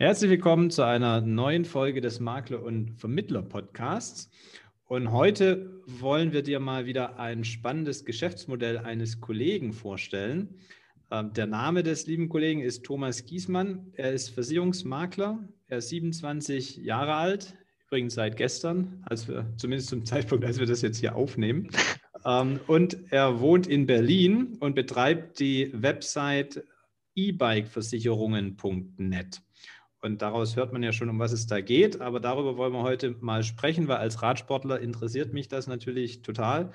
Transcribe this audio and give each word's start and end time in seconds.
Herzlich 0.00 0.30
willkommen 0.30 0.70
zu 0.70 0.82
einer 0.82 1.20
neuen 1.20 1.66
Folge 1.66 2.00
des 2.00 2.20
Makler- 2.20 2.62
und 2.62 2.98
Vermittler-Podcasts. 2.98 4.30
Und 4.86 5.12
heute 5.12 5.82
wollen 5.84 6.32
wir 6.32 6.42
dir 6.42 6.58
mal 6.58 6.86
wieder 6.86 7.18
ein 7.18 7.44
spannendes 7.44 8.06
Geschäftsmodell 8.06 8.78
eines 8.78 9.20
Kollegen 9.20 9.74
vorstellen. 9.74 10.58
Ähm, 11.10 11.34
der 11.34 11.46
Name 11.46 11.82
des 11.82 12.06
lieben 12.06 12.30
Kollegen 12.30 12.62
ist 12.62 12.82
Thomas 12.82 13.26
Giesmann. 13.26 13.92
Er 13.92 14.12
ist 14.12 14.30
Versicherungsmakler. 14.30 15.46
Er 15.66 15.76
ist 15.76 15.90
27 15.90 16.78
Jahre 16.78 17.16
alt, 17.16 17.54
übrigens 17.88 18.14
seit 18.14 18.38
gestern, 18.38 19.04
als 19.04 19.28
wir, 19.28 19.52
zumindest 19.58 19.90
zum 19.90 20.02
Zeitpunkt, 20.06 20.46
als 20.46 20.58
wir 20.58 20.66
das 20.66 20.80
jetzt 20.80 21.00
hier 21.00 21.14
aufnehmen. 21.14 21.68
Ähm, 22.24 22.58
und 22.68 23.12
er 23.12 23.40
wohnt 23.40 23.66
in 23.66 23.84
Berlin 23.84 24.56
und 24.60 24.74
betreibt 24.74 25.40
die 25.40 25.70
Website 25.74 26.64
e-bike-versicherungen.net. 27.14 29.42
Und 30.02 30.22
daraus 30.22 30.56
hört 30.56 30.72
man 30.72 30.82
ja 30.82 30.92
schon, 30.92 31.10
um 31.10 31.18
was 31.18 31.32
es 31.32 31.46
da 31.46 31.60
geht. 31.60 32.00
Aber 32.00 32.20
darüber 32.20 32.56
wollen 32.56 32.72
wir 32.72 32.82
heute 32.82 33.16
mal 33.20 33.42
sprechen, 33.42 33.86
weil 33.86 33.98
als 33.98 34.22
Radsportler 34.22 34.80
interessiert 34.80 35.34
mich 35.34 35.48
das 35.48 35.66
natürlich 35.66 36.22
total. 36.22 36.72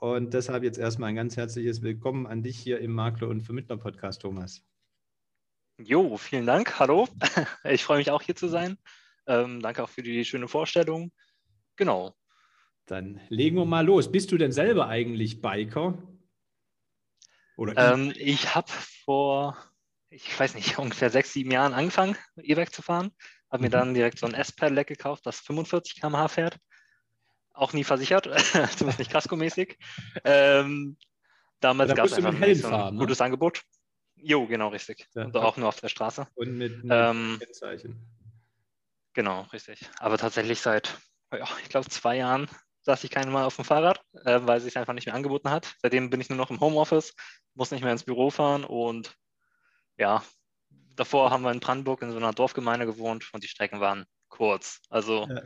Und 0.00 0.34
deshalb 0.34 0.62
jetzt 0.62 0.78
erstmal 0.78 1.08
ein 1.08 1.16
ganz 1.16 1.36
herzliches 1.36 1.80
Willkommen 1.80 2.26
an 2.26 2.42
dich 2.42 2.58
hier 2.58 2.80
im 2.80 2.92
Makler- 2.92 3.28
und 3.28 3.40
Vermittler-Podcast, 3.40 4.20
Thomas. 4.20 4.62
Jo, 5.78 6.18
vielen 6.18 6.46
Dank. 6.46 6.78
Hallo. 6.78 7.08
Ich 7.64 7.84
freue 7.84 7.98
mich 7.98 8.10
auch 8.10 8.20
hier 8.20 8.36
zu 8.36 8.48
sein. 8.48 8.76
Ähm, 9.26 9.60
danke 9.60 9.82
auch 9.82 9.88
für 9.88 10.02
die 10.02 10.24
schöne 10.24 10.48
Vorstellung. 10.48 11.10
Genau. 11.76 12.14
Dann 12.84 13.20
legen 13.28 13.56
wir 13.56 13.64
mal 13.64 13.86
los. 13.86 14.12
Bist 14.12 14.30
du 14.30 14.36
denn 14.36 14.52
selber 14.52 14.88
eigentlich 14.88 15.40
Biker? 15.40 16.02
Oder 17.56 17.94
ähm, 17.94 18.12
ich 18.16 18.54
habe 18.54 18.70
vor 19.04 19.56
ich 20.10 20.38
weiß 20.38 20.54
nicht, 20.54 20.78
ungefähr 20.78 21.10
sechs, 21.10 21.32
sieben 21.32 21.50
Jahren 21.50 21.74
angefangen, 21.74 22.16
E-Bike 22.36 22.72
zu 22.72 22.82
fahren. 22.82 23.12
Habe 23.50 23.62
mir 23.62 23.68
mhm. 23.68 23.72
dann 23.72 23.94
direkt 23.94 24.18
so 24.18 24.26
ein 24.26 24.34
S-Pedelec 24.34 24.86
gekauft, 24.86 25.24
das 25.26 25.40
45 25.40 26.00
km/h 26.00 26.28
fährt. 26.28 26.58
Auch 27.52 27.72
nie 27.72 27.84
versichert, 27.84 28.24
zumindest 28.76 28.98
nicht 28.98 29.10
kaskomäßig. 29.10 29.78
Ähm, 30.24 30.96
damals 31.60 31.94
gab 31.94 32.06
es 32.06 32.12
einfach 32.12 32.40
ein 32.40 32.56
fahren, 32.56 32.94
ne? 32.94 33.00
gutes 33.00 33.20
Angebot. 33.20 33.62
Jo, 34.14 34.46
genau, 34.46 34.68
richtig. 34.68 35.08
Ja. 35.14 35.24
Und 35.24 35.36
auch 35.36 35.56
nur 35.56 35.68
auf 35.68 35.80
der 35.80 35.88
Straße. 35.88 36.28
Und 36.34 36.56
mit, 36.56 36.84
mit 36.84 36.92
ähm, 36.92 37.36
Kennzeichen. 37.40 37.96
Genau, 39.14 39.42
richtig. 39.52 39.88
Aber 39.98 40.18
tatsächlich 40.18 40.60
seit, 40.60 40.96
ja, 41.32 41.48
ich 41.62 41.68
glaube, 41.68 41.88
zwei 41.88 42.16
Jahren 42.16 42.48
saß 42.82 43.02
ich 43.04 43.10
keine 43.10 43.30
Mal 43.30 43.44
auf 43.44 43.56
dem 43.56 43.64
Fahrrad, 43.64 44.00
äh, 44.24 44.40
weil 44.42 44.58
es 44.58 44.64
sich 44.64 44.78
einfach 44.78 44.92
nicht 44.92 45.06
mehr 45.06 45.14
angeboten 45.14 45.50
hat. 45.50 45.74
Seitdem 45.82 46.10
bin 46.10 46.20
ich 46.20 46.28
nur 46.28 46.38
noch 46.38 46.50
im 46.50 46.60
Homeoffice, 46.60 47.14
muss 47.54 47.70
nicht 47.70 47.82
mehr 47.82 47.92
ins 47.92 48.04
Büro 48.04 48.30
fahren 48.30 48.64
und 48.64 49.16
ja, 49.98 50.22
davor 50.96 51.30
haben 51.30 51.42
wir 51.42 51.52
in 51.52 51.60
Brandenburg 51.60 52.02
in 52.02 52.10
so 52.10 52.16
einer 52.16 52.32
Dorfgemeinde 52.32 52.86
gewohnt 52.86 53.32
und 53.32 53.42
die 53.42 53.48
Strecken 53.48 53.80
waren 53.80 54.06
kurz. 54.28 54.80
Also 54.88 55.26
ja, 55.28 55.42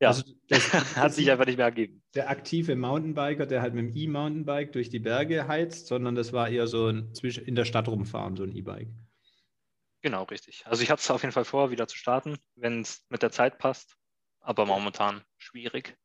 ja 0.00 0.08
also 0.08 0.22
das, 0.48 0.72
hat 0.96 1.14
sich 1.14 1.30
einfach 1.30 1.46
nicht 1.46 1.56
mehr 1.56 1.66
ergeben. 1.66 2.02
Der 2.14 2.30
aktive 2.30 2.76
Mountainbiker, 2.76 3.46
der 3.46 3.62
halt 3.62 3.74
mit 3.74 3.86
dem 3.86 3.96
E-Mountainbike 3.96 4.72
durch 4.72 4.90
die 4.90 4.98
Berge 4.98 5.48
heizt, 5.48 5.86
sondern 5.86 6.14
das 6.14 6.32
war 6.32 6.48
eher 6.48 6.66
so 6.66 6.88
ein 6.88 7.12
in 7.22 7.54
der 7.54 7.64
Stadt 7.64 7.88
rumfahren, 7.88 8.36
so 8.36 8.44
ein 8.44 8.54
E-Bike. 8.54 8.88
Genau, 10.02 10.24
richtig. 10.24 10.66
Also 10.66 10.82
ich 10.82 10.90
habe 10.90 11.00
es 11.00 11.10
auf 11.10 11.22
jeden 11.22 11.32
Fall 11.32 11.44
vor, 11.44 11.70
wieder 11.70 11.86
zu 11.86 11.96
starten, 11.96 12.36
wenn 12.56 12.80
es 12.80 13.04
mit 13.08 13.22
der 13.22 13.30
Zeit 13.30 13.58
passt, 13.58 13.96
aber 14.40 14.66
momentan 14.66 15.22
schwierig. 15.38 15.96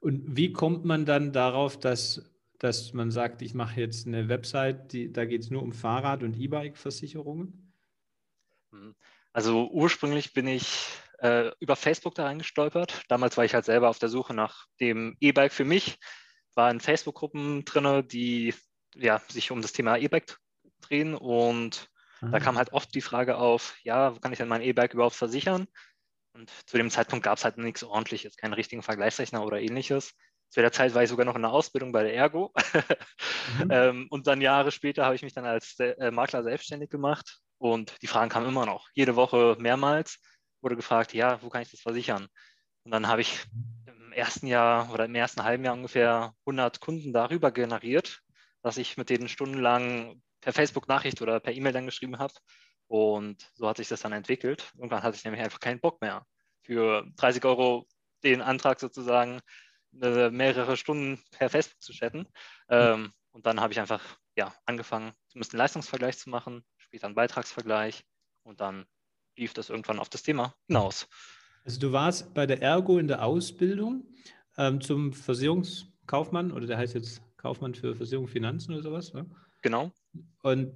Und 0.00 0.36
wie 0.36 0.52
kommt 0.52 0.84
man 0.84 1.06
dann 1.06 1.32
darauf, 1.32 1.78
dass 1.78 2.31
dass 2.62 2.92
man 2.92 3.10
sagt, 3.10 3.42
ich 3.42 3.54
mache 3.54 3.80
jetzt 3.80 4.06
eine 4.06 4.28
Website, 4.28 4.92
die, 4.92 5.12
da 5.12 5.24
geht 5.24 5.42
es 5.42 5.50
nur 5.50 5.62
um 5.62 5.72
Fahrrad- 5.72 6.22
und 6.22 6.36
E-Bike-Versicherungen? 6.36 7.74
Hm. 8.70 8.94
Also 9.32 9.68
ursprünglich 9.70 10.32
bin 10.32 10.46
ich 10.46 10.86
äh, 11.18 11.50
über 11.58 11.74
Facebook 11.74 12.14
da 12.14 12.24
reingestolpert. 12.24 13.02
Damals 13.08 13.36
war 13.36 13.44
ich 13.44 13.54
halt 13.54 13.64
selber 13.64 13.88
auf 13.88 13.98
der 13.98 14.08
Suche 14.08 14.34
nach 14.34 14.66
dem 14.78 15.16
E-Bike 15.18 15.52
für 15.52 15.64
mich, 15.64 15.98
war 16.54 16.70
in 16.70 16.78
Facebook-Gruppen 16.78 17.64
drin, 17.64 18.06
die 18.06 18.54
ja, 18.94 19.20
sich 19.28 19.50
um 19.50 19.60
das 19.60 19.72
Thema 19.72 19.96
E-Bike 19.96 20.38
drehen 20.82 21.14
und 21.14 21.88
Aha. 22.20 22.30
da 22.30 22.40
kam 22.40 22.58
halt 22.58 22.72
oft 22.72 22.94
die 22.94 23.00
Frage 23.00 23.38
auf, 23.38 23.76
ja, 23.82 24.14
wo 24.14 24.20
kann 24.20 24.32
ich 24.32 24.38
denn 24.38 24.48
mein 24.48 24.62
E-Bike 24.62 24.94
überhaupt 24.94 25.16
versichern? 25.16 25.66
Und 26.34 26.50
zu 26.66 26.76
dem 26.76 26.90
Zeitpunkt 26.90 27.24
gab 27.24 27.38
es 27.38 27.44
halt 27.44 27.58
nichts 27.58 27.82
ordentliches, 27.82 28.36
keinen 28.36 28.54
richtigen 28.54 28.82
Vergleichsrechner 28.82 29.44
oder 29.44 29.60
ähnliches. 29.60 30.14
Zu 30.52 30.60
der 30.60 30.70
Zeit 30.70 30.94
war 30.94 31.02
ich 31.02 31.08
sogar 31.08 31.24
noch 31.24 31.34
in 31.34 31.40
der 31.40 31.50
Ausbildung 31.50 31.92
bei 31.92 32.02
der 32.02 32.14
Ergo. 32.14 32.52
mhm. 33.58 33.68
ähm, 33.70 34.06
und 34.10 34.26
dann 34.26 34.42
Jahre 34.42 34.70
später 34.70 35.06
habe 35.06 35.14
ich 35.14 35.22
mich 35.22 35.32
dann 35.32 35.46
als 35.46 35.78
äh, 35.78 36.10
Makler 36.10 36.42
selbstständig 36.42 36.90
gemacht. 36.90 37.38
Und 37.56 37.94
die 38.02 38.06
Fragen 38.06 38.28
kamen 38.28 38.48
immer 38.48 38.66
noch. 38.66 38.88
Jede 38.92 39.16
Woche 39.16 39.56
mehrmals 39.58 40.18
wurde 40.60 40.76
gefragt, 40.76 41.14
ja, 41.14 41.40
wo 41.42 41.48
kann 41.48 41.62
ich 41.62 41.70
das 41.70 41.80
versichern? 41.80 42.28
Und 42.84 42.90
dann 42.90 43.08
habe 43.08 43.22
ich 43.22 43.46
im 43.86 44.12
ersten 44.12 44.46
Jahr 44.46 44.92
oder 44.92 45.06
im 45.06 45.14
ersten 45.14 45.42
halben 45.42 45.64
Jahr 45.64 45.72
ungefähr 45.72 46.34
100 46.44 46.80
Kunden 46.80 47.14
darüber 47.14 47.50
generiert, 47.50 48.20
dass 48.60 48.76
ich 48.76 48.98
mit 48.98 49.08
denen 49.08 49.28
stundenlang 49.28 50.20
per 50.42 50.52
Facebook-Nachricht 50.52 51.22
oder 51.22 51.40
per 51.40 51.54
E-Mail 51.54 51.72
dann 51.72 51.86
geschrieben 51.86 52.18
habe. 52.18 52.34
Und 52.88 53.50
so 53.54 53.66
hat 53.66 53.78
sich 53.78 53.88
das 53.88 54.02
dann 54.02 54.12
entwickelt. 54.12 54.70
Irgendwann 54.76 55.02
hatte 55.02 55.16
ich 55.16 55.24
nämlich 55.24 55.42
einfach 55.42 55.60
keinen 55.60 55.80
Bock 55.80 56.02
mehr. 56.02 56.26
Für 56.60 57.06
30 57.16 57.42
Euro 57.46 57.86
den 58.22 58.42
Antrag 58.42 58.80
sozusagen 58.80 59.40
mehrere 59.92 60.76
Stunden 60.76 61.22
per 61.30 61.50
Facebook 61.50 61.82
zu 61.82 61.92
chatten. 61.92 62.26
Ähm, 62.68 63.12
und 63.32 63.46
dann 63.46 63.60
habe 63.60 63.72
ich 63.72 63.80
einfach 63.80 64.02
ja, 64.36 64.54
angefangen, 64.66 65.12
zumindest 65.28 65.52
einen 65.52 65.58
Leistungsvergleich 65.58 66.18
zu 66.18 66.30
machen, 66.30 66.64
später 66.76 67.06
einen 67.06 67.14
Beitragsvergleich 67.14 68.04
und 68.42 68.60
dann 68.60 68.86
lief 69.36 69.54
das 69.54 69.70
irgendwann 69.70 69.98
auf 69.98 70.08
das 70.08 70.22
Thema 70.22 70.54
hinaus. 70.66 71.08
Also 71.64 71.80
du 71.80 71.92
warst 71.92 72.34
bei 72.34 72.46
der 72.46 72.60
Ergo 72.60 72.98
in 72.98 73.08
der 73.08 73.24
Ausbildung 73.24 74.04
ähm, 74.56 74.80
zum 74.80 75.12
Versicherungskaufmann 75.12 76.52
oder 76.52 76.66
der 76.66 76.78
heißt 76.78 76.94
jetzt 76.94 77.22
Kaufmann 77.36 77.74
für 77.74 77.94
Versicherung 77.94 78.28
Finanzen 78.28 78.72
oder 78.72 78.82
sowas, 78.82 79.12
ne? 79.12 79.26
Genau. 79.62 79.92
Und 80.42 80.74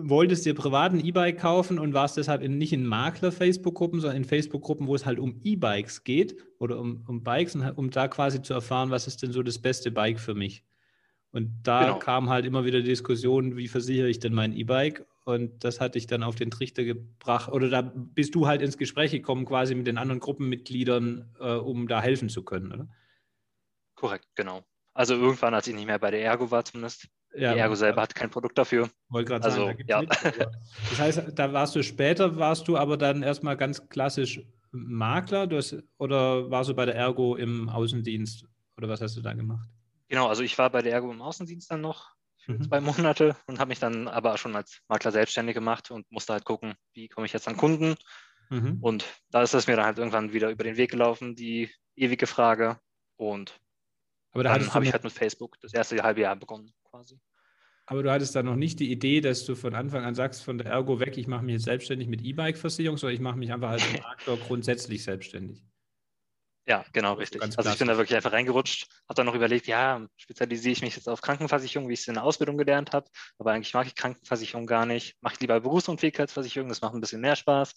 wolltest 0.00 0.46
dir 0.46 0.54
privat 0.54 0.92
ein 0.92 1.04
E-Bike 1.04 1.38
kaufen 1.38 1.78
und 1.78 1.94
warst 1.94 2.16
deshalb 2.16 2.42
in, 2.42 2.58
nicht 2.58 2.72
in 2.72 2.86
Makler-Facebook-Gruppen, 2.86 4.00
sondern 4.00 4.18
in 4.18 4.24
Facebook-Gruppen, 4.24 4.86
wo 4.86 4.94
es 4.94 5.06
halt 5.06 5.18
um 5.18 5.40
E-Bikes 5.42 6.04
geht 6.04 6.36
oder 6.58 6.78
um, 6.78 7.04
um 7.06 7.22
Bikes, 7.22 7.54
und, 7.54 7.62
um 7.72 7.90
da 7.90 8.08
quasi 8.08 8.42
zu 8.42 8.54
erfahren, 8.54 8.90
was 8.90 9.06
ist 9.06 9.22
denn 9.22 9.32
so 9.32 9.42
das 9.42 9.58
beste 9.58 9.90
Bike 9.90 10.20
für 10.20 10.34
mich. 10.34 10.64
Und 11.30 11.50
da 11.62 11.84
genau. 11.84 11.98
kam 11.98 12.30
halt 12.30 12.46
immer 12.46 12.64
wieder 12.64 12.80
die 12.80 12.88
Diskussion, 12.88 13.56
wie 13.56 13.68
versichere 13.68 14.08
ich 14.08 14.18
denn 14.18 14.32
mein 14.32 14.52
E-Bike? 14.52 15.06
Und 15.24 15.62
das 15.62 15.80
hat 15.80 15.94
dich 15.94 16.06
dann 16.06 16.22
auf 16.22 16.36
den 16.36 16.50
Trichter 16.50 16.84
gebracht, 16.84 17.52
oder 17.52 17.68
da 17.68 17.82
bist 17.82 18.34
du 18.34 18.46
halt 18.46 18.62
ins 18.62 18.78
Gespräch 18.78 19.10
gekommen, 19.10 19.44
quasi 19.44 19.74
mit 19.74 19.86
den 19.86 19.98
anderen 19.98 20.20
Gruppenmitgliedern, 20.20 21.34
äh, 21.38 21.52
um 21.52 21.86
da 21.86 22.00
helfen 22.00 22.30
zu 22.30 22.42
können, 22.44 22.72
oder? 22.72 22.88
Korrekt, 23.94 24.26
genau. 24.36 24.64
Also 24.94 25.14
irgendwann, 25.14 25.54
als 25.54 25.66
ich 25.66 25.74
nicht 25.74 25.86
mehr 25.86 25.98
bei 25.98 26.10
der 26.10 26.22
Ergo 26.24 26.50
war 26.50 26.64
zumindest, 26.64 27.08
ja, 27.38 27.54
Ergo 27.54 27.74
selber 27.74 28.02
hat 28.02 28.14
kein 28.14 28.30
Produkt 28.30 28.58
dafür. 28.58 28.90
Wollte 29.08 29.28
gerade 29.28 29.44
also, 29.44 29.66
sagen, 29.66 29.84
ja. 29.86 30.02
das 30.02 30.98
heißt, 30.98 31.22
da 31.34 31.52
warst 31.52 31.74
du 31.76 31.82
später, 31.82 32.36
warst 32.36 32.68
du 32.68 32.76
aber 32.76 32.96
dann 32.96 33.22
erstmal 33.22 33.56
ganz 33.56 33.88
klassisch 33.88 34.40
Makler 34.70 35.48
hast, 35.50 35.76
oder 35.98 36.50
warst 36.50 36.70
du 36.70 36.74
bei 36.74 36.84
der 36.84 36.94
Ergo 36.94 37.36
im 37.36 37.68
Außendienst 37.68 38.46
oder 38.76 38.88
was 38.88 39.00
hast 39.00 39.16
du 39.16 39.20
da 39.20 39.32
gemacht? 39.32 39.68
Genau, 40.08 40.28
also 40.28 40.42
ich 40.42 40.56
war 40.58 40.70
bei 40.70 40.82
der 40.82 40.92
Ergo 40.92 41.10
im 41.10 41.22
Außendienst 41.22 41.70
dann 41.70 41.80
noch 41.80 42.10
für 42.38 42.52
mhm. 42.52 42.62
zwei 42.62 42.80
Monate 42.80 43.36
und 43.46 43.58
habe 43.58 43.68
mich 43.68 43.78
dann 43.78 44.08
aber 44.08 44.38
schon 44.38 44.56
als 44.56 44.80
Makler 44.88 45.12
selbstständig 45.12 45.54
gemacht 45.54 45.90
und 45.90 46.10
musste 46.10 46.32
halt 46.32 46.44
gucken, 46.44 46.74
wie 46.94 47.08
komme 47.08 47.26
ich 47.26 47.32
jetzt 47.32 47.48
an 47.48 47.56
Kunden. 47.56 47.94
Mhm. 48.50 48.78
Und 48.80 49.04
da 49.30 49.42
ist 49.42 49.54
es 49.54 49.66
mir 49.66 49.76
dann 49.76 49.84
halt 49.84 49.98
irgendwann 49.98 50.32
wieder 50.32 50.50
über 50.50 50.64
den 50.64 50.76
Weg 50.76 50.90
gelaufen, 50.90 51.34
die 51.34 51.70
ewige 51.94 52.26
Frage. 52.26 52.78
Und 53.16 53.58
aber 54.32 54.44
da 54.44 54.74
habe 54.74 54.84
ich 54.84 54.92
halt 54.92 55.04
mit 55.04 55.12
Facebook 55.12 55.58
das 55.60 55.72
erste 55.72 56.02
halbe 56.02 56.20
Jahr 56.20 56.36
begonnen 56.36 56.72
quasi. 56.84 57.18
Aber 57.90 58.02
du 58.02 58.12
hattest 58.12 58.36
da 58.36 58.42
noch 58.42 58.56
nicht 58.56 58.80
die 58.80 58.92
Idee, 58.92 59.22
dass 59.22 59.46
du 59.46 59.54
von 59.54 59.74
Anfang 59.74 60.04
an 60.04 60.14
sagst, 60.14 60.42
von 60.42 60.58
der 60.58 60.66
Ergo 60.66 61.00
weg, 61.00 61.16
ich 61.16 61.26
mache 61.26 61.42
mich 61.42 61.54
jetzt 61.54 61.64
selbstständig 61.64 62.06
mit 62.06 62.20
E-Bike-Versicherung, 62.20 62.98
sondern 62.98 63.14
ich 63.14 63.20
mache 63.20 63.38
mich 63.38 63.50
einfach 63.50 63.70
als 63.70 63.82
Makler 64.02 64.36
grundsätzlich 64.36 65.02
selbstständig. 65.02 65.64
Ja, 66.66 66.84
genau, 66.92 67.14
richtig. 67.14 67.40
Also 67.40 67.70
ich 67.70 67.78
bin 67.78 67.88
da 67.88 67.96
wirklich 67.96 68.14
einfach 68.14 68.32
reingerutscht, 68.32 68.88
habe 69.08 69.14
dann 69.14 69.24
noch 69.24 69.34
überlegt, 69.34 69.66
ja, 69.66 70.06
spezialisiere 70.18 70.72
ich 70.72 70.82
mich 70.82 70.96
jetzt 70.96 71.08
auf 71.08 71.22
Krankenversicherung, 71.22 71.88
wie 71.88 71.94
ich 71.94 72.00
es 72.00 72.08
in 72.08 72.14
der 72.14 72.24
Ausbildung 72.24 72.58
gelernt 72.58 72.92
habe, 72.92 73.08
aber 73.38 73.52
eigentlich 73.52 73.72
mag 73.72 73.86
ich 73.86 73.94
Krankenversicherung 73.94 74.66
gar 74.66 74.84
nicht, 74.84 75.16
mache 75.22 75.34
ich 75.34 75.40
lieber 75.40 75.58
Berufsunfähigkeitsversicherung, 75.58 76.68
das 76.68 76.82
macht 76.82 76.92
ein 76.92 77.00
bisschen 77.00 77.22
mehr 77.22 77.36
Spaß. 77.36 77.74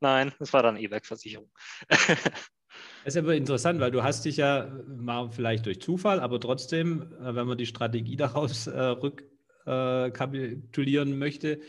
Nein, 0.00 0.34
es 0.40 0.52
war 0.52 0.64
dann 0.64 0.76
E-Bike-Versicherung. 0.76 1.48
Das 3.04 3.14
ist 3.14 3.22
aber 3.22 3.34
interessant, 3.34 3.80
weil 3.80 3.90
du 3.90 4.02
hast 4.02 4.24
dich 4.24 4.38
ja 4.38 4.68
mal 4.86 5.30
vielleicht 5.30 5.66
durch 5.66 5.80
Zufall, 5.80 6.20
aber 6.20 6.40
trotzdem, 6.40 7.02
äh, 7.20 7.34
wenn 7.34 7.46
man 7.46 7.58
die 7.58 7.66
Strategie 7.66 8.16
daraus 8.16 8.66
äh, 8.66 8.80
rückkapitulieren 8.80 11.12
äh, 11.12 11.16
möchte, 11.16 11.60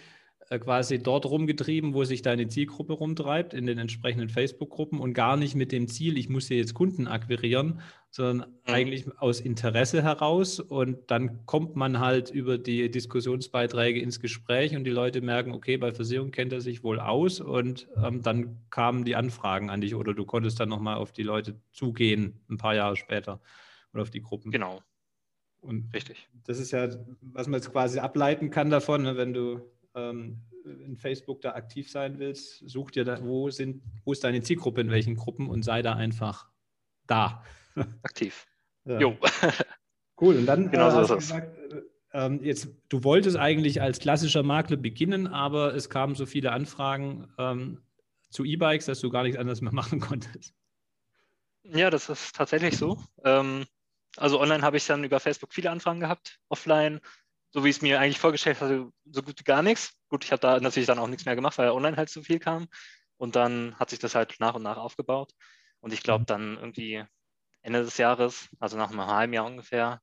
quasi 0.49 0.99
dort 0.99 1.25
rumgetrieben, 1.25 1.93
wo 1.93 2.05
sich 2.05 2.21
deine 2.21 2.47
Zielgruppe 2.47 2.93
rumtreibt, 2.93 3.53
in 3.53 3.65
den 3.65 3.77
entsprechenden 3.77 4.29
Facebook-Gruppen 4.29 4.99
und 4.99 5.13
gar 5.13 5.35
nicht 5.35 5.55
mit 5.55 5.71
dem 5.71 5.87
Ziel, 5.87 6.17
ich 6.17 6.29
muss 6.29 6.47
hier 6.47 6.57
jetzt 6.57 6.73
Kunden 6.73 7.07
akquirieren, 7.07 7.81
sondern 8.09 8.49
mhm. 8.49 8.73
eigentlich 8.73 9.05
aus 9.17 9.41
Interesse 9.41 10.01
heraus. 10.03 10.61
Und 10.61 11.11
dann 11.11 11.45
kommt 11.45 11.75
man 11.75 11.99
halt 11.99 12.29
über 12.29 12.57
die 12.57 12.89
Diskussionsbeiträge 12.89 13.99
ins 13.99 14.21
Gespräch 14.21 14.75
und 14.75 14.85
die 14.85 14.91
Leute 14.91 15.21
merken, 15.21 15.51
okay, 15.51 15.75
bei 15.75 15.91
Versicherung 15.91 16.31
kennt 16.31 16.53
er 16.53 16.61
sich 16.61 16.83
wohl 16.83 16.99
aus 16.99 17.41
und 17.41 17.89
ähm, 18.01 18.21
dann 18.21 18.57
kamen 18.69 19.03
die 19.03 19.17
Anfragen 19.17 19.69
an 19.69 19.81
dich 19.81 19.95
oder 19.95 20.13
du 20.13 20.25
konntest 20.25 20.59
dann 20.59 20.69
nochmal 20.69 20.95
auf 20.95 21.11
die 21.11 21.23
Leute 21.23 21.59
zugehen, 21.71 22.39
ein 22.49 22.57
paar 22.57 22.75
Jahre 22.75 22.95
später 22.95 23.41
oder 23.93 24.03
auf 24.03 24.11
die 24.11 24.21
Gruppen. 24.21 24.51
Genau. 24.51 24.81
Und 25.59 25.93
Richtig. 25.93 26.29
Das 26.45 26.59
ist 26.59 26.71
ja, 26.71 26.87
was 27.21 27.47
man 27.47 27.59
jetzt 27.59 27.71
quasi 27.71 27.99
ableiten 27.99 28.49
kann 28.49 28.69
davon, 28.69 29.03
ne, 29.03 29.17
wenn 29.17 29.33
du 29.33 29.59
ähm, 29.97 30.41
in 30.65 30.97
Facebook 30.97 31.41
da 31.41 31.53
aktiv 31.53 31.89
sein 31.89 32.19
willst, 32.19 32.63
such 32.67 32.91
dir 32.91 33.05
da, 33.05 33.23
wo 33.23 33.49
sind, 33.49 33.81
wo 34.05 34.11
ist 34.11 34.23
deine 34.23 34.41
Zielgruppe, 34.41 34.81
in 34.81 34.91
welchen 34.91 35.15
Gruppen 35.15 35.49
und 35.49 35.63
sei 35.63 35.81
da 35.81 35.93
einfach 35.93 36.49
da. 37.07 37.43
Aktiv. 38.03 38.45
Ja. 38.85 38.99
Jo. 38.99 39.17
Cool. 40.19 40.35
Und 40.35 40.47
dann 40.47 40.71
genau 40.71 40.87
äh, 40.87 40.91
so 40.91 40.97
hast 40.97 41.09
du 41.11 41.15
gesagt, 41.17 41.57
äh, 41.71 41.81
ähm, 42.11 42.43
jetzt, 42.43 42.69
du 42.89 43.03
wolltest 43.03 43.37
eigentlich 43.37 43.83
als 43.83 43.99
klassischer 43.99 44.41
Makler 44.41 44.77
beginnen, 44.77 45.27
aber 45.27 45.75
es 45.75 45.91
kamen 45.91 46.15
so 46.15 46.25
viele 46.25 46.51
Anfragen 46.51 47.27
ähm, 47.37 47.83
zu 48.31 48.43
E-Bikes, 48.43 48.87
dass 48.87 48.99
du 48.99 49.11
gar 49.11 49.21
nichts 49.21 49.37
anderes 49.37 49.61
mehr 49.61 49.71
machen 49.73 49.99
konntest. 49.99 50.55
Ja, 51.63 51.91
das 51.91 52.09
ist 52.09 52.35
tatsächlich 52.35 52.77
so. 52.77 52.97
Ähm, 53.23 53.65
also 54.15 54.41
online 54.41 54.63
habe 54.63 54.77
ich 54.77 54.87
dann 54.87 55.03
über 55.03 55.19
Facebook 55.19 55.53
viele 55.53 55.69
Anfragen 55.69 55.99
gehabt, 55.99 56.39
offline, 56.49 56.99
so 57.51 57.63
wie 57.63 57.69
es 57.69 57.81
mir 57.81 57.99
eigentlich 57.99 58.19
vorgestellt 58.19 58.61
hatte, 58.61 58.89
so 59.05 59.23
gut 59.23 59.39
wie 59.39 59.43
gar 59.43 59.61
nichts. 59.61 59.93
Gut, 60.09 60.23
ich 60.25 60.31
habe 60.31 60.41
da 60.41 60.59
natürlich 60.59 60.87
dann 60.87 60.99
auch 60.99 61.07
nichts 61.07 61.25
mehr 61.25 61.35
gemacht, 61.35 61.57
weil 61.57 61.71
online 61.71 61.97
halt 61.97 62.09
so 62.09 62.21
viel 62.21 62.39
kam. 62.39 62.67
Und 63.17 63.35
dann 63.35 63.75
hat 63.79 63.89
sich 63.89 63.99
das 63.99 64.15
halt 64.15 64.35
nach 64.39 64.55
und 64.55 64.63
nach 64.63 64.77
aufgebaut. 64.77 65.33
Und 65.79 65.93
ich 65.93 66.03
glaube, 66.03 66.21
mhm. 66.21 66.25
dann 66.25 66.57
irgendwie 66.57 67.03
Ende 67.61 67.83
des 67.83 67.97
Jahres, 67.97 68.49
also 68.59 68.77
nach 68.77 68.91
einem 68.91 69.05
halben 69.05 69.33
Jahr 69.33 69.45
ungefähr, 69.45 70.01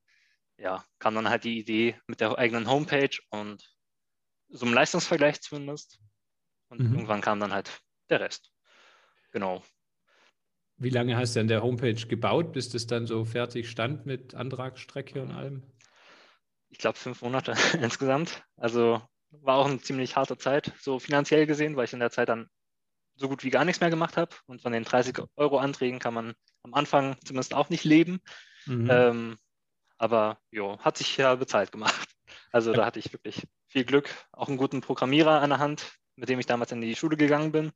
ja, 0.57 0.85
kam 0.99 1.15
dann 1.15 1.29
halt 1.29 1.45
die 1.45 1.59
Idee 1.59 1.99
mit 2.07 2.21
der 2.21 2.39
eigenen 2.39 2.69
Homepage 2.69 3.17
und 3.31 3.63
so 4.49 4.67
einem 4.67 4.75
Leistungsvergleich 4.75 5.41
zumindest. 5.41 5.99
Und 6.69 6.81
mhm. 6.81 6.95
irgendwann 6.95 7.21
kam 7.21 7.41
dann 7.41 7.53
halt 7.53 7.71
der 8.09 8.21
Rest. 8.21 8.53
Genau. 9.33 9.63
Wie 10.77 10.91
lange 10.91 11.17
hast 11.17 11.37
du 11.37 11.41
an 11.41 11.49
der 11.49 11.63
Homepage 11.63 12.07
gebaut, 12.07 12.53
bis 12.53 12.69
das 12.69 12.87
dann 12.87 13.07
so 13.07 13.25
fertig 13.25 13.71
stand 13.71 14.07
mit 14.07 14.35
Antragsstrecke 14.35 15.23
und 15.23 15.31
allem? 15.31 15.63
Ich 16.75 16.79
glaube 16.79 16.99
fünf 16.99 17.23
Monate 17.23 17.55
insgesamt. 17.81 18.43
Also 18.57 19.01
war 19.31 19.59
auch 19.59 19.67
eine 19.67 19.79
ziemlich 19.79 20.17
harte 20.17 20.37
Zeit, 20.37 20.73
so 20.81 20.99
finanziell 20.99 21.47
gesehen, 21.47 21.77
weil 21.77 21.85
ich 21.85 21.93
in 21.93 22.01
der 22.01 22.11
Zeit 22.11 22.29
dann 22.29 22.49
so 23.15 23.29
gut 23.29 23.45
wie 23.45 23.51
gar 23.51 23.65
nichts 23.65 23.81
mehr 23.81 23.91
gemacht 23.91 24.17
habe. 24.17 24.35
Und 24.47 24.61
von 24.61 24.73
den 24.73 24.83
30 24.83 25.17
Euro 25.37 25.59
Anträgen 25.59 26.01
kann 26.01 26.15
man 26.15 26.35
am 26.65 26.75
Anfang 26.75 27.17
zumindest 27.25 27.55
auch 27.55 27.69
nicht 27.69 27.85
leben. 27.85 28.21
Mhm. 28.67 28.89
Ähm, 28.91 29.39
aber 29.99 30.41
jo, 30.51 30.77
hat 30.81 30.99
sich 30.99 31.17
ja 31.17 31.37
bezahlt 31.37 31.71
gemacht. 31.73 31.95
Also 32.51 32.73
da 32.73 32.87
hatte 32.87 32.99
ich 32.99 33.13
wirklich 33.13 33.47
viel 33.69 33.85
Glück, 33.85 34.09
auch 34.33 34.49
einen 34.49 34.57
guten 34.57 34.81
Programmierer 34.81 35.43
an 35.43 35.51
der 35.51 35.59
Hand, 35.59 35.93
mit 36.17 36.29
dem 36.29 36.39
ich 36.39 36.47
damals 36.47 36.73
in 36.73 36.81
die 36.81 36.97
Schule 36.97 37.17
gegangen 37.17 37.53
bin. 37.53 37.71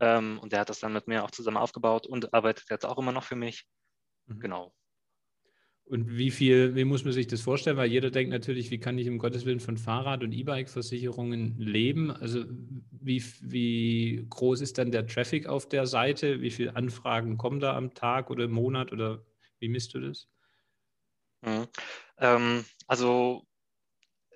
Ähm, 0.00 0.38
und 0.38 0.52
der 0.52 0.60
hat 0.60 0.68
das 0.68 0.80
dann 0.80 0.92
mit 0.92 1.08
mir 1.08 1.24
auch 1.24 1.30
zusammen 1.30 1.56
aufgebaut 1.56 2.06
und 2.06 2.34
arbeitet 2.34 2.68
jetzt 2.68 2.84
auch 2.84 2.98
immer 2.98 3.12
noch 3.12 3.24
für 3.24 3.36
mich. 3.36 3.64
Mhm. 4.26 4.40
Genau. 4.40 4.74
Und 5.88 6.16
wie 6.16 6.32
viel, 6.32 6.74
wie 6.74 6.84
muss 6.84 7.04
man 7.04 7.12
sich 7.12 7.28
das 7.28 7.40
vorstellen? 7.40 7.76
Weil 7.76 7.90
jeder 7.90 8.10
denkt 8.10 8.32
natürlich, 8.32 8.72
wie 8.72 8.80
kann 8.80 8.98
ich 8.98 9.06
im 9.06 9.18
Gottes 9.18 9.44
Willen 9.44 9.60
von 9.60 9.76
Fahrrad- 9.76 10.24
und 10.24 10.32
E-Bike-Versicherungen 10.32 11.56
leben? 11.60 12.10
Also 12.10 12.44
wie, 12.90 13.22
wie 13.40 14.26
groß 14.28 14.62
ist 14.62 14.78
dann 14.78 14.90
der 14.90 15.06
Traffic 15.06 15.46
auf 15.46 15.68
der 15.68 15.86
Seite? 15.86 16.40
Wie 16.40 16.50
viele 16.50 16.74
Anfragen 16.74 17.38
kommen 17.38 17.60
da 17.60 17.76
am 17.76 17.94
Tag 17.94 18.30
oder 18.30 18.44
im 18.44 18.50
Monat 18.50 18.92
oder 18.92 19.24
wie 19.60 19.68
misst 19.68 19.94
du 19.94 20.00
das? 20.00 20.28
Mhm. 21.42 21.68
Ähm, 22.18 22.64
also 22.88 23.46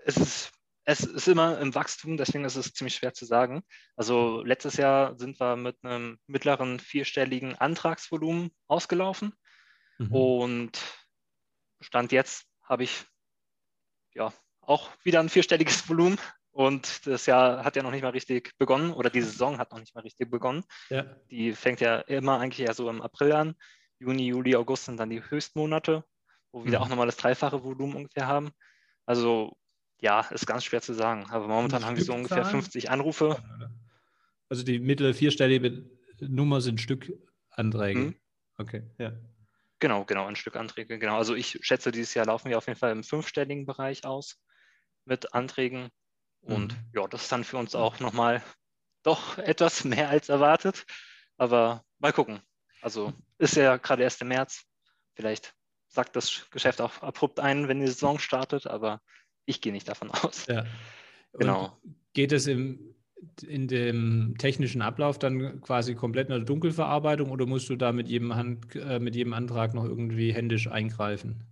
es 0.04 0.18
ist 0.18 0.52
es 0.84 1.00
ist 1.04 1.28
immer 1.28 1.58
im 1.60 1.74
Wachstum, 1.74 2.16
deswegen 2.16 2.44
ist 2.44 2.56
es 2.56 2.72
ziemlich 2.72 2.96
schwer 2.96 3.12
zu 3.12 3.24
sagen. 3.24 3.62
Also 3.96 4.42
letztes 4.42 4.76
Jahr 4.76 5.16
sind 5.18 5.38
wir 5.38 5.56
mit 5.56 5.76
einem 5.82 6.18
mittleren 6.26 6.80
vierstelligen 6.80 7.54
Antragsvolumen 7.54 8.50
ausgelaufen 8.66 9.32
mhm. 9.98 10.12
und 10.12 10.80
Stand 11.80 12.12
jetzt 12.12 12.46
habe 12.62 12.84
ich 12.84 13.04
ja 14.14 14.32
auch 14.60 14.90
wieder 15.02 15.20
ein 15.20 15.28
vierstelliges 15.28 15.88
Volumen 15.88 16.18
und 16.52 17.06
das 17.06 17.26
Jahr 17.26 17.64
hat 17.64 17.76
ja 17.76 17.82
noch 17.82 17.90
nicht 17.90 18.02
mal 18.02 18.10
richtig 18.10 18.56
begonnen 18.58 18.92
oder 18.92 19.10
die 19.10 19.22
Saison 19.22 19.58
hat 19.58 19.72
noch 19.72 19.80
nicht 19.80 19.94
mal 19.94 20.02
richtig 20.02 20.30
begonnen. 20.30 20.64
Ja. 20.88 21.02
Die 21.30 21.52
fängt 21.52 21.80
ja 21.80 21.98
immer 22.00 22.40
eigentlich 22.40 22.66
eher 22.66 22.74
so 22.74 22.88
im 22.90 23.02
April 23.02 23.32
an. 23.32 23.54
Juni, 23.98 24.26
Juli, 24.26 24.56
August 24.56 24.86
sind 24.86 24.98
dann 24.98 25.10
die 25.10 25.22
Höchstmonate, 25.22 26.04
wo 26.52 26.64
wir 26.64 26.78
mhm. 26.78 26.84
auch 26.84 26.88
nochmal 26.88 27.06
das 27.06 27.16
dreifache 27.16 27.62
Volumen 27.62 27.94
ungefähr 27.94 28.26
haben. 28.26 28.50
Also 29.06 29.56
ja, 30.00 30.20
ist 30.30 30.46
ganz 30.46 30.64
schwer 30.64 30.80
zu 30.80 30.94
sagen. 30.94 31.26
Aber 31.30 31.46
momentan 31.46 31.84
haben 31.84 31.96
wir 31.96 32.04
so 32.04 32.14
ungefähr 32.14 32.44
50 32.44 32.90
Anrufe. 32.90 33.42
Also 34.48 34.64
die 34.64 34.78
mittlere 34.78 35.14
vierstellige 35.14 35.84
Nummer 36.20 36.60
sind 36.60 36.80
Stückanträge. 36.80 38.00
Mhm. 38.00 38.14
Okay, 38.56 38.82
ja. 38.98 39.12
Genau, 39.80 40.04
genau, 40.04 40.26
ein 40.26 40.36
Stück 40.36 40.56
Anträge. 40.56 40.98
Genau. 40.98 41.16
Also 41.16 41.34
ich 41.34 41.58
schätze, 41.62 41.90
dieses 41.90 42.14
Jahr 42.14 42.26
laufen 42.26 42.50
wir 42.50 42.58
auf 42.58 42.66
jeden 42.66 42.78
Fall 42.78 42.92
im 42.92 43.02
fünfstelligen 43.02 43.66
Bereich 43.66 44.04
aus 44.04 44.38
mit 45.06 45.32
Anträgen. 45.34 45.88
Und 46.42 46.74
mhm. 46.74 46.90
ja, 46.94 47.06
das 47.08 47.22
ist 47.22 47.32
dann 47.32 47.44
für 47.44 47.56
uns 47.56 47.74
auch 47.74 47.98
nochmal 47.98 48.42
doch 49.02 49.38
etwas 49.38 49.84
mehr 49.84 50.10
als 50.10 50.28
erwartet. 50.28 50.84
Aber 51.38 51.84
mal 51.98 52.12
gucken. 52.12 52.40
Also 52.82 53.12
ist 53.38 53.56
ja 53.56 53.78
gerade 53.78 54.02
erst 54.02 54.20
im 54.20 54.28
März. 54.28 54.64
Vielleicht 55.14 55.54
sagt 55.88 56.14
das 56.14 56.48
Geschäft 56.50 56.80
auch 56.80 57.02
abrupt 57.02 57.40
ein, 57.40 57.68
wenn 57.68 57.80
die 57.80 57.86
Saison 57.86 58.18
startet, 58.18 58.66
aber 58.66 59.00
ich 59.44 59.60
gehe 59.60 59.72
nicht 59.72 59.88
davon 59.88 60.10
aus. 60.10 60.46
Ja. 60.46 60.64
Genau. 61.32 61.78
Und 61.82 61.96
geht 62.12 62.32
es 62.32 62.46
im, 62.46 62.94
in 63.46 63.68
dem 63.68 64.34
technischen 64.38 64.82
Ablauf 64.82 65.18
dann 65.18 65.60
quasi 65.60 65.94
komplett 65.94 66.28
in 66.28 66.34
der 66.34 66.44
Dunkelverarbeitung 66.44 67.30
oder 67.30 67.46
musst 67.46 67.68
du 67.68 67.76
da 67.76 67.92
mit 67.92 68.08
jedem, 68.08 68.34
Hand, 68.34 68.74
äh, 68.76 68.98
mit 68.98 69.14
jedem 69.14 69.32
Antrag 69.32 69.74
noch 69.74 69.84
irgendwie 69.84 70.32
händisch 70.32 70.68
eingreifen? 70.68 71.46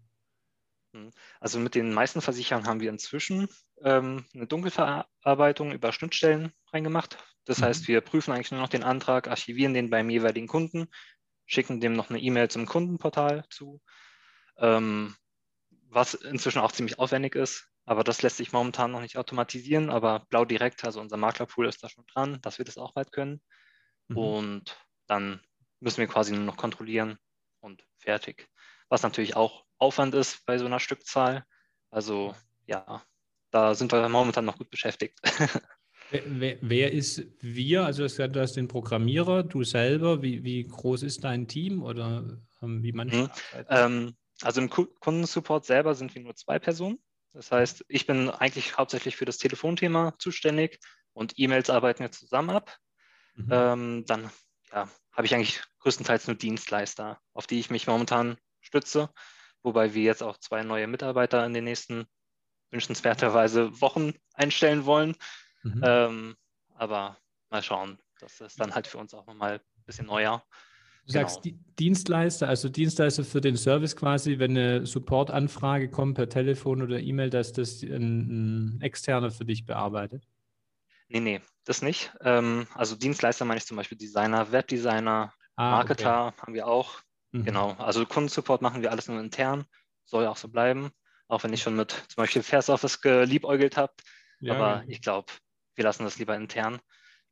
Hm. 0.95 1.11
Also 1.41 1.59
mit 1.59 1.75
den 1.75 1.93
meisten 1.93 2.21
Versicherern 2.21 2.67
haben 2.67 2.81
wir 2.81 2.91
inzwischen 2.91 3.49
ähm, 3.83 4.25
eine 4.35 4.47
Dunkelverarbeitung 4.47 5.73
über 5.73 5.93
Schnittstellen 5.93 6.53
reingemacht. 6.73 7.19
Das 7.45 7.59
mhm. 7.59 7.65
heißt, 7.65 7.89
wir 7.89 8.01
prüfen 8.01 8.33
eigentlich 8.33 8.51
nur 8.51 8.61
noch 8.61 8.69
den 8.69 8.85
Antrag, 8.85 9.29
archivieren 9.29 9.75
den 9.75 9.91
beim 9.91 10.11
jeweiligen 10.11 10.49
Kunden, 10.49 10.89
schicken 11.47 11.81
dem 11.81 11.95
noch 11.95 12.11
eine 12.11 12.21
E-Mail 12.21 12.49
zum 12.49 12.67
Kundenportal 12.67 13.45
zu, 13.51 13.81
ähm, 14.59 15.15
was 15.89 16.15
inzwischen 16.15 16.61
auch 16.61 16.73
ziemlich 16.73 16.99
aufwendig 16.99 17.35
ist. 17.35 17.69
Aber 17.89 18.05
das 18.05 18.21
lässt 18.21 18.37
sich 18.37 18.53
momentan 18.53 18.91
noch 18.91 19.01
nicht 19.01 19.17
automatisieren. 19.17 19.89
Aber 19.89 20.27
Blau 20.29 20.45
direkt, 20.45 20.85
also 20.85 21.01
unser 21.01 21.17
Maklerpool 21.17 21.67
ist 21.67 21.83
da 21.83 21.89
schon 21.89 22.05
dran, 22.13 22.39
dass 22.43 22.59
wir 22.59 22.67
das 22.67 22.77
auch 22.77 22.95
weit 22.97 23.13
können. 23.13 23.41
Mhm. 24.09 24.17
Und 24.19 24.87
dann 25.07 25.41
müssen 25.81 25.97
wir 25.97 26.07
quasi 26.07 26.35
nur 26.35 26.45
noch 26.45 26.59
kontrollieren 26.59 27.19
und 27.61 27.83
fertig. 27.97 28.47
Was 28.91 29.03
natürlich 29.03 29.37
auch 29.37 29.65
Aufwand 29.79 30.15
ist 30.15 30.45
bei 30.45 30.59
so 30.59 30.67
einer 30.67 30.81
Stückzahl. 30.81 31.47
Also 31.91 32.35
ja, 32.67 33.03
da 33.51 33.75
sind 33.75 33.91
wir 33.91 34.07
momentan 34.11 34.45
noch 34.45 34.59
gut 34.59 34.71
beschäftigt. 34.71 35.19
Wer, 36.11 36.57
wer, 36.63 36.91
ist 36.91 37.23
wir? 37.41 37.85
Also 37.85 38.07
du 38.09 38.41
hast 38.41 38.55
den 38.55 38.67
Programmierer, 38.67 39.43
du 39.43 39.63
selber. 39.63 40.23
Wie, 40.23 40.43
wie 40.43 40.67
groß 40.67 41.03
ist 41.03 41.23
dein 41.23 41.47
Team 41.49 41.83
oder 41.83 42.41
ähm, 42.63 42.83
wie 42.83 42.93
manche? 42.93 43.25
Mhm. 43.25 43.31
Ähm, 43.69 44.17
also 44.41 44.63
im 44.63 44.71
Kundensupport 44.71 45.67
selber 45.67 45.95
sind 45.95 46.15
wir 46.15 46.23
nur 46.23 46.35
zwei 46.35 46.59
Personen. 46.59 46.99
Das 47.33 47.53
heißt, 47.53 47.85
ich 47.89 48.07
bin 48.07 48.31
eigentlich 48.31 48.77
hauptsächlich 48.79 49.17
für 49.17 49.25
das 49.25 49.39
Telefonthema 49.39 50.15
zuständig 50.19 50.81
und 51.13 51.35
E-Mails 51.37 51.71
arbeiten 51.71 52.01
wir 52.01 52.13
zusammen 52.13 52.51
ab. 52.51 52.77
Mhm. 53.35 53.49
Ähm, 53.51 54.05
dann 54.07 54.31
ja, 54.73 54.89
habe 55.13 55.27
ich 55.27 55.35
eigentlich 55.35 55.63
größtenteils 55.81 56.27
nur 56.27 56.37
Dienstleister, 56.37 57.21
auf 57.35 57.47
die 57.47 57.61
ich 57.61 57.71
mich 57.71 57.87
momentan 57.87 58.39
stütze, 58.61 59.11
wobei 59.63 59.95
wir 59.95 60.03
jetzt 60.03 60.23
auch 60.23 60.39
zwei 60.39 60.63
neue 60.63 60.87
Mitarbeiter 60.87 61.45
in 61.45 61.55
den 61.55 61.65
nächsten 61.65 62.07
wünschenswerterweise 62.71 63.81
Wochen 63.81 64.15
einstellen 64.35 64.85
wollen. 64.85 65.17
Mhm. 65.63 65.81
Ähm, 65.85 66.37
aber 66.75 67.19
mal 67.51 67.63
schauen. 67.63 67.99
Das 68.21 68.41
ist 68.41 68.61
dann 68.61 68.75
halt 68.75 68.87
für 68.87 68.99
uns 68.99 69.15
auch 69.15 69.27
nochmal 69.27 69.55
ein 69.55 69.85
bisschen 69.85 70.07
neuer. 70.07 70.45
Du 71.09 71.15
genau. 71.15 71.27
sagst 71.27 71.51
Dienstleister, 71.79 72.49
also 72.49 72.69
Dienstleister 72.69 73.25
für 73.25 73.41
den 73.41 73.57
Service 73.57 73.97
quasi, 73.97 74.39
wenn 74.39 74.51
eine 74.51 74.85
Supportanfrage 74.85 75.89
kommt 75.89 76.17
per 76.17 76.29
Telefon 76.29 76.83
oder 76.83 77.01
E-Mail, 77.01 77.31
dass 77.31 77.55
das 77.55 77.83
ein, 77.83 78.75
ein, 78.77 78.81
externer 78.83 79.31
für 79.31 79.47
dich 79.47 79.65
bearbeitet? 79.65 80.29
Nee, 81.09 81.21
nee, 81.21 81.41
das 81.65 81.81
nicht. 81.81 82.13
Ähm, 82.21 82.67
also 82.75 82.95
Dienstleister 82.95 83.47
meine 83.47 83.57
ich 83.57 83.65
zum 83.65 83.79
Beispiel 83.79 83.97
Designer, 83.97 84.53
Webdesigner, 84.53 85.33
ah, 85.57 85.71
Marketer 85.71 86.27
okay. 86.27 86.43
haben 86.43 86.55
wir 86.55 86.67
auch. 86.67 87.01
Mhm. 87.33 87.45
Genau, 87.45 87.73
also 87.79 88.05
Kundensupport 88.05 88.61
machen 88.61 88.83
wir 88.83 88.91
alles 88.91 89.09
nur 89.09 89.19
intern, 89.19 89.65
soll 90.05 90.27
auch 90.27 90.37
so 90.37 90.49
bleiben, 90.49 90.91
auch 91.27 91.43
wenn 91.43 91.55
ich 91.55 91.63
schon 91.63 91.77
mit 91.77 91.93
zum 91.93 92.17
Beispiel 92.23 92.43
Fair's 92.43 92.69
Office 92.69 93.01
geliebäugelt 93.01 93.79
habe. 93.79 93.95
Ja, 94.41 94.55
Aber 94.55 94.85
ich 94.89 95.01
glaube, 95.01 95.33
wir 95.75 95.85
lassen 95.85 96.05
das 96.05 96.19
lieber 96.19 96.37
intern, 96.37 96.81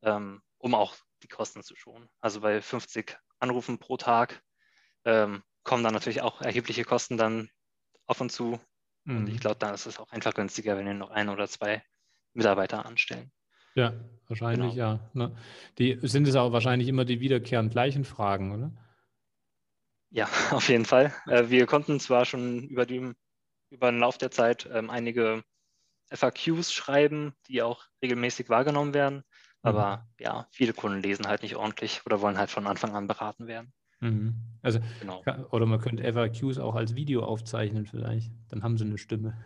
ähm, 0.01 0.41
um 0.57 0.75
auch 0.75 0.95
die 1.23 1.29
Kosten 1.29 1.63
zu 1.63 1.77
schonen. 1.77 2.09
Also 2.23 2.41
bei 2.41 2.63
50 2.63 3.19
Anrufen 3.39 3.79
pro 3.79 3.97
Tag 3.97 4.43
ähm, 5.05 5.43
kommen 5.63 5.85
dann 5.85 5.95
natürlich 5.95 6.23
auch 6.23 6.41
erhebliche 6.41 6.85
Kosten 6.85 7.17
dann 7.17 7.51
auf 8.07 8.21
und 8.21 8.31
zu. 8.31 8.61
Mhm. 9.05 9.17
Und 9.17 9.29
ich 9.29 9.35
mhm. 9.35 9.41
glaube, 9.41 9.57
dann 9.59 9.75
ist 9.75 9.87
es 9.87 9.99
auch 9.99 10.11
einfach 10.11 10.35
günstiger, 10.35 10.77
wenn 10.77 10.87
wir 10.87 10.95
noch 10.95 11.11
ein 11.11 11.29
oder 11.29 11.49
zwei 11.49 11.83
Mitarbeiter 12.33 12.87
anstellen. 12.87 13.31
Ja, 13.75 13.93
wahrscheinlich 14.29 14.75
genau. 14.75 14.95
ja. 14.95 15.11
Ne? 15.13 15.37
Die 15.79 15.99
sind 16.03 16.27
es 16.27 16.35
auch 16.35 16.53
wahrscheinlich 16.53 16.89
immer 16.89 17.05
die 17.05 17.21
wiederkehrend 17.21 17.73
gleichen 17.73 18.05
Fragen, 18.05 18.53
oder? 18.53 18.73
Ja, 20.11 20.29
auf 20.51 20.69
jeden 20.69 20.85
Fall. 20.85 21.15
Äh, 21.27 21.51
wir 21.51 21.67
konnten 21.67 22.01
zwar 22.01 22.25
schon 22.25 22.65
über, 22.65 22.87
die, 22.87 23.13
über 23.71 23.91
den 23.91 24.01
Lauf 24.01 24.19
der 24.19 24.31
Zeit 24.31 24.69
ähm, 24.73 24.89
einige 24.91 25.45
FAQs 26.11 26.73
schreiben, 26.73 27.35
die 27.49 27.63
auch 27.63 27.85
regelmäßig 28.03 28.49
wahrgenommen 28.49 28.95
werden, 28.95 29.25
aber 29.63 29.97
mhm. 29.97 30.25
ja, 30.25 30.47
viele 30.51 30.73
Kunden 30.73 31.03
lesen 31.03 31.27
halt 31.27 31.43
nicht 31.43 31.57
ordentlich 31.57 32.07
oder 32.07 32.21
wollen 32.21 32.39
halt 32.39 32.51
von 32.51 32.67
Anfang 32.67 32.95
an 32.95 33.07
beraten 33.07 33.47
werden. 33.47 33.73
Mhm. 34.01 34.35
Also, 34.63 34.81
genau. 35.01 35.23
oder 35.51 35.67
man 35.67 35.81
könnte 35.81 36.05
FAQs 36.13 36.59
auch 36.59 36.75
als 36.75 36.95
Video 36.95 37.25
aufzeichnen 37.25 37.87
vielleicht. 37.87 38.31
Dann 38.49 38.63
haben 38.63 38.77
sie 38.79 38.85
eine 38.85 38.99
Stimme. 38.99 39.37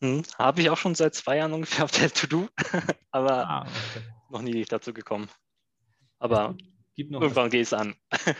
Hm, 0.00 0.22
Habe 0.38 0.60
ich 0.60 0.70
auch 0.70 0.76
schon 0.76 0.94
seit 0.94 1.14
zwei 1.14 1.38
Jahren 1.38 1.52
ungefähr 1.52 1.84
auf 1.84 1.90
der 1.90 2.10
To-Do, 2.10 2.48
aber 3.10 3.48
ah, 3.48 3.62
okay. 3.62 4.04
noch 4.30 4.42
nie 4.42 4.64
dazu 4.64 4.92
gekommen. 4.92 5.28
Aber 6.18 6.56
irgendwann 6.94 7.50
gehe 7.50 7.62
ich 7.62 7.68
es 7.68 7.72
an. 7.72 7.94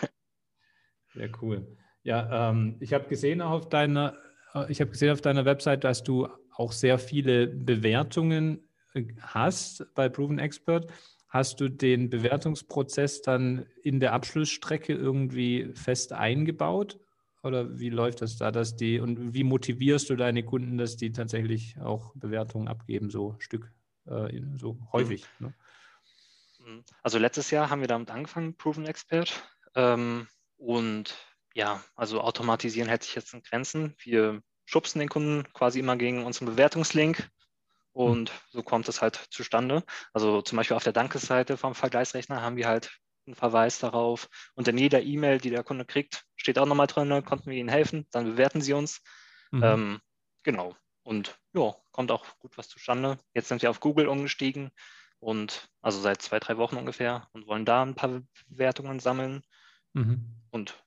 Sehr 1.15 1.31
cool. 1.43 1.77
Ja, 2.03 2.51
ähm, 2.51 2.77
ich 2.81 2.93
habe 2.93 3.09
gesehen 3.09 3.43
auf 3.43 3.69
deiner, 3.69 4.17
äh, 4.55 4.71
ich 4.71 4.81
habe 4.81 4.91
gesehen 4.91 5.13
auf 5.13 5.21
deiner 5.21 5.45
Website, 5.45 5.83
dass 5.83 6.05
du 6.05 6.29
auch 6.59 6.73
sehr 6.73 6.99
viele 6.99 7.47
Bewertungen 7.47 8.69
äh, 8.93 9.05
hast 9.21 9.87
bei 9.95 10.09
Proven 10.09 10.39
Expert. 10.39 10.93
Hast 11.29 11.61
du 11.61 11.69
den 11.69 12.11
Bewertungsprozess 12.11 13.23
dann 13.23 13.67
in 13.83 14.01
der 14.01 14.13
Abschlussstrecke 14.13 14.93
irgendwie 14.93 15.71
fest 15.75 16.13
eingebaut? 16.13 16.99
Oder 17.43 17.79
wie 17.79 17.91
läuft 17.91 18.23
das 18.23 18.37
da, 18.37 18.51
dass 18.51 18.75
die 18.75 18.99
und 18.99 19.35
wie 19.35 19.45
motivierst 19.45 20.11
du 20.11 20.17
deine 20.17 20.45
Kunden, 20.45 20.77
dass 20.77 20.97
die 20.97 21.13
tatsächlich 21.13 21.79
auch 21.81 22.13
Bewertungen 22.17 22.67
abgeben, 22.67 23.11
so 23.11 23.37
Stück, 23.39 23.71
äh, 24.07 24.41
so 24.57 24.79
häufig? 24.93 25.25
Ne? 25.39 25.55
Mhm. 26.59 26.83
Also 27.03 27.19
letztes 27.19 27.53
Jahr 27.53 27.71
haben 27.71 27.81
wir 27.83 27.89
damit 27.89 28.11
angefangen, 28.11 28.57
Proven 28.57 28.87
Expert. 28.87 29.49
Ähm, 29.77 30.27
und 30.57 31.15
ja, 31.55 31.85
also 31.95 32.21
automatisieren 32.21 32.89
hält 32.89 33.05
sich 33.05 33.15
jetzt 33.15 33.33
in 33.33 33.43
Grenzen. 33.43 33.95
Wir 34.01 34.43
schubsen 34.69 34.99
den 34.99 35.09
Kunden 35.09 35.51
quasi 35.55 35.79
immer 35.81 35.97
gegen 35.97 36.27
unseren 36.27 36.45
Bewertungslink 36.45 37.31
und 37.93 38.31
so 38.51 38.63
kommt 38.63 38.87
es 38.89 39.01
halt 39.01 39.17
zustande. 39.31 39.83
Also 40.13 40.43
zum 40.43 40.57
Beispiel 40.57 40.77
auf 40.77 40.85
der 40.85 40.93
Dankesseite 40.93 41.57
vom 41.57 41.75
Vergleichsrechner 41.75 42.43
haben 42.43 42.57
wir 42.57 42.69
halt 42.69 42.91
einen 43.27 43.35
Verweis 43.35 43.79
darauf. 43.79 44.29
Und 44.55 44.69
in 44.69 44.77
jeder 44.77 45.03
E-Mail, 45.03 45.39
die 45.39 45.49
der 45.49 45.65
Kunde 45.65 45.87
kriegt, 45.87 46.25
steht 46.37 46.59
auch 46.59 46.67
nochmal 46.67 46.87
drin, 46.87 47.25
konnten 47.25 47.51
wir 47.51 47.57
Ihnen 47.57 47.71
helfen, 47.71 48.07
dann 48.11 48.27
bewerten 48.27 48.61
Sie 48.61 48.75
uns. 48.75 49.01
Mhm. 49.53 49.63
Ähm, 49.65 50.01
genau. 50.43 50.77
Und 51.03 51.39
ja, 51.55 51.75
kommt 51.91 52.13
auch 52.13 52.27
gut 52.39 52.59
was 52.59 52.69
zustande. 52.69 53.19
Jetzt 53.33 53.49
sind 53.49 53.63
wir 53.63 53.71
auf 53.71 53.81
Google 53.81 54.07
umgestiegen 54.07 54.71
und 55.19 55.71
also 55.81 55.99
seit 55.99 56.21
zwei, 56.21 56.41
drei 56.41 56.59
Wochen 56.59 56.77
ungefähr 56.77 57.27
und 57.33 57.47
wollen 57.47 57.65
da 57.65 57.83
ein 57.83 57.95
paar 57.95 58.21
Bewertungen 58.49 59.01
sammeln. 59.01 59.43
Mhm. 59.95 60.37
Und 60.51 60.79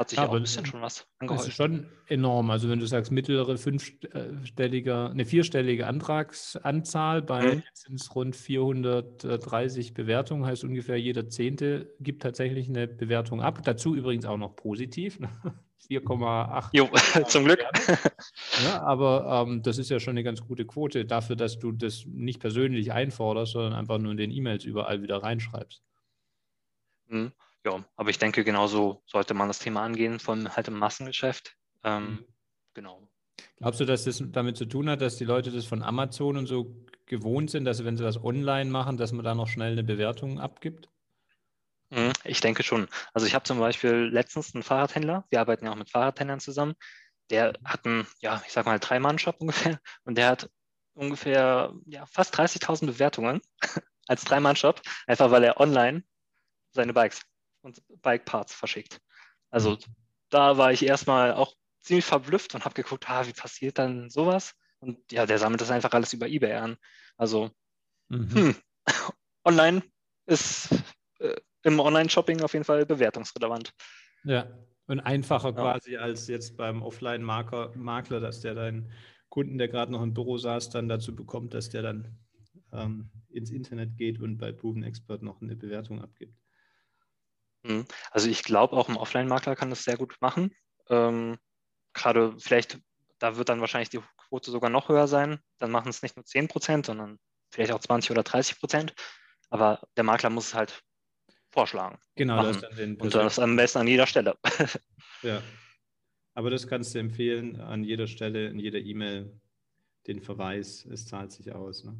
hat 0.00 0.08
sich 0.08 0.18
ja, 0.18 0.26
auch 0.26 0.32
ein 0.32 0.40
bisschen 0.40 0.64
schon 0.64 0.80
was 0.80 1.06
angeholfen. 1.18 1.44
Das 1.44 1.48
ist 1.48 1.56
schon 1.56 1.86
enorm. 2.06 2.50
Also 2.50 2.70
wenn 2.70 2.80
du 2.80 2.86
sagst, 2.86 3.12
mittlere 3.12 3.58
fünfstellige, 3.58 5.10
eine 5.10 5.26
vierstellige 5.26 5.86
Antragsanzahl, 5.86 7.20
bei 7.20 7.56
mhm. 7.56 7.62
sind 7.74 8.00
es 8.00 8.14
rund 8.14 8.34
430 8.34 9.92
Bewertungen, 9.92 10.46
heißt 10.46 10.64
ungefähr 10.64 10.96
jeder 10.96 11.28
Zehnte 11.28 11.94
gibt 12.00 12.22
tatsächlich 12.22 12.66
eine 12.70 12.88
Bewertung 12.88 13.42
ab. 13.42 13.60
Dazu 13.62 13.94
übrigens 13.94 14.24
auch 14.24 14.38
noch 14.38 14.56
positiv. 14.56 15.18
4,8. 15.90 16.68
Jo, 16.72 16.88
zum 17.28 17.44
Glück. 17.44 17.62
Ja, 18.64 18.82
aber 18.82 19.46
ähm, 19.48 19.62
das 19.62 19.78
ist 19.78 19.90
ja 19.90 19.98
schon 19.98 20.12
eine 20.12 20.22
ganz 20.22 20.40
gute 20.40 20.64
Quote 20.64 21.04
dafür, 21.04 21.36
dass 21.36 21.58
du 21.58 21.72
das 21.72 22.04
nicht 22.06 22.38
persönlich 22.38 22.92
einforderst, 22.92 23.52
sondern 23.52 23.72
einfach 23.72 23.98
nur 23.98 24.12
in 24.12 24.18
den 24.18 24.30
E-Mails 24.30 24.64
überall 24.64 25.02
wieder 25.02 25.22
reinschreibst. 25.22 25.82
Mhm 27.08 27.32
ja, 27.64 27.84
aber 27.96 28.10
ich 28.10 28.18
denke, 28.18 28.44
genauso 28.44 29.02
sollte 29.06 29.34
man 29.34 29.48
das 29.48 29.58
Thema 29.58 29.82
angehen, 29.82 30.18
von 30.18 30.56
halt 30.56 30.68
im 30.68 30.78
Massengeschäft. 30.78 31.56
Ähm, 31.84 32.04
mhm. 32.04 32.24
Genau. 32.74 33.08
Glaubst 33.56 33.80
du, 33.80 33.84
dass 33.84 34.04
das 34.04 34.22
damit 34.26 34.56
zu 34.56 34.64
tun 34.64 34.88
hat, 34.88 35.00
dass 35.00 35.16
die 35.16 35.24
Leute 35.24 35.50
das 35.50 35.66
von 35.66 35.82
Amazon 35.82 36.36
und 36.36 36.46
so 36.46 36.74
gewohnt 37.06 37.50
sind, 37.50 37.64
dass 37.64 37.84
wenn 37.84 37.96
sie 37.96 38.04
was 38.04 38.22
online 38.22 38.70
machen, 38.70 38.96
dass 38.96 39.12
man 39.12 39.24
da 39.24 39.34
noch 39.34 39.48
schnell 39.48 39.72
eine 39.72 39.84
Bewertung 39.84 40.40
abgibt? 40.40 40.88
Mhm, 41.90 42.12
ich 42.24 42.40
denke 42.40 42.62
schon. 42.62 42.88
Also 43.12 43.26
ich 43.26 43.34
habe 43.34 43.44
zum 43.44 43.58
Beispiel 43.58 44.08
letztens 44.12 44.54
einen 44.54 44.62
Fahrradhändler, 44.62 45.26
wir 45.28 45.40
arbeiten 45.40 45.66
ja 45.66 45.72
auch 45.72 45.76
mit 45.76 45.90
Fahrradhändlern 45.90 46.40
zusammen, 46.40 46.74
der 47.30 47.52
hat 47.64 47.84
einen, 47.84 48.06
ja, 48.20 48.42
ich 48.46 48.52
sag 48.52 48.66
mal, 48.66 48.78
Drei-Mann-Shop 48.78 49.36
ungefähr 49.40 49.78
und 50.04 50.16
der 50.16 50.28
hat 50.28 50.50
ungefähr 50.94 51.74
ja, 51.86 52.06
fast 52.06 52.34
30.000 52.38 52.86
Bewertungen 52.86 53.40
als 54.06 54.24
Drei-Mann-Shop, 54.24 54.80
einfach 55.06 55.30
weil 55.30 55.44
er 55.44 55.60
online 55.60 56.04
seine 56.72 56.92
Bikes 56.92 57.22
und 57.62 57.82
Bike 58.02 58.24
Parts 58.24 58.54
verschickt. 58.54 59.00
Also 59.50 59.72
mhm. 59.72 59.78
da 60.30 60.56
war 60.56 60.72
ich 60.72 60.84
erstmal 60.84 61.34
auch 61.34 61.54
ziemlich 61.80 62.04
verblüfft 62.04 62.54
und 62.54 62.64
habe 62.64 62.74
geguckt, 62.74 63.08
ah, 63.08 63.26
wie 63.26 63.32
passiert 63.32 63.78
dann 63.78 64.10
sowas? 64.10 64.54
Und 64.80 65.12
ja, 65.12 65.26
der 65.26 65.38
sammelt 65.38 65.60
das 65.60 65.70
einfach 65.70 65.92
alles 65.92 66.12
über 66.12 66.28
eBay 66.28 66.54
an. 66.54 66.76
Also 67.16 67.50
mhm. 68.08 68.34
hm, 68.34 68.56
online 69.44 69.82
ist 70.26 70.70
äh, 71.18 71.36
im 71.62 71.80
Online-Shopping 71.80 72.42
auf 72.42 72.52
jeden 72.52 72.64
Fall 72.64 72.86
bewertungsrelevant. 72.86 73.72
Ja, 74.24 74.46
und 74.86 75.00
einfacher 75.00 75.50
ja. 75.50 75.54
quasi 75.54 75.96
als 75.96 76.26
jetzt 76.28 76.56
beim 76.56 76.82
Offline-Makler, 76.82 78.20
dass 78.20 78.40
der 78.40 78.54
deinen 78.54 78.90
Kunden, 79.28 79.58
der 79.58 79.68
gerade 79.68 79.92
noch 79.92 80.02
im 80.02 80.14
Büro 80.14 80.38
saß, 80.38 80.70
dann 80.70 80.88
dazu 80.88 81.14
bekommt, 81.14 81.54
dass 81.54 81.70
der 81.70 81.82
dann 81.82 82.18
ähm, 82.72 83.10
ins 83.28 83.50
Internet 83.50 83.96
geht 83.96 84.20
und 84.20 84.38
bei 84.38 84.52
Proven 84.52 84.82
Expert 84.82 85.22
noch 85.22 85.40
eine 85.40 85.56
Bewertung 85.56 86.02
abgibt. 86.02 86.39
Mhm. 87.62 87.86
Also 88.10 88.28
ich 88.28 88.42
glaube, 88.42 88.76
auch 88.76 88.88
ein 88.88 88.96
Offline-Makler 88.96 89.56
kann 89.56 89.70
das 89.70 89.84
sehr 89.84 89.96
gut 89.96 90.16
machen. 90.20 90.54
Ähm, 90.88 91.38
Gerade 91.92 92.34
vielleicht, 92.38 92.78
da 93.18 93.36
wird 93.36 93.48
dann 93.48 93.60
wahrscheinlich 93.60 93.90
die 93.90 94.00
Quote 94.28 94.50
sogar 94.50 94.70
noch 94.70 94.88
höher 94.88 95.08
sein. 95.08 95.40
Dann 95.58 95.70
machen 95.70 95.88
es 95.88 96.02
nicht 96.02 96.16
nur 96.16 96.24
10 96.24 96.48
Prozent, 96.48 96.86
sondern 96.86 97.18
vielleicht 97.50 97.72
auch 97.72 97.80
20 97.80 98.12
oder 98.12 98.22
30 98.22 98.60
Prozent. 98.60 98.94
Aber 99.48 99.82
der 99.96 100.04
Makler 100.04 100.30
muss 100.30 100.48
es 100.48 100.54
halt 100.54 100.82
vorschlagen. 101.50 101.98
Genau, 102.14 102.42
das 102.42 102.60
dann 102.60 102.76
den 102.76 102.96
und 102.96 103.14
das 103.14 103.38
am 103.38 103.56
besten 103.56 103.78
an 103.78 103.88
jeder 103.88 104.06
Stelle. 104.06 104.36
ja. 105.22 105.42
Aber 106.34 106.48
das 106.50 106.68
kannst 106.68 106.94
du 106.94 107.00
empfehlen, 107.00 107.60
an 107.60 107.82
jeder 107.82 108.06
Stelle, 108.06 108.48
in 108.48 108.58
jeder 108.58 108.78
E-Mail 108.78 109.40
den 110.06 110.20
Verweis, 110.20 110.86
es 110.86 111.06
zahlt 111.06 111.32
sich 111.32 111.52
aus. 111.52 111.84
Ne? 111.84 111.96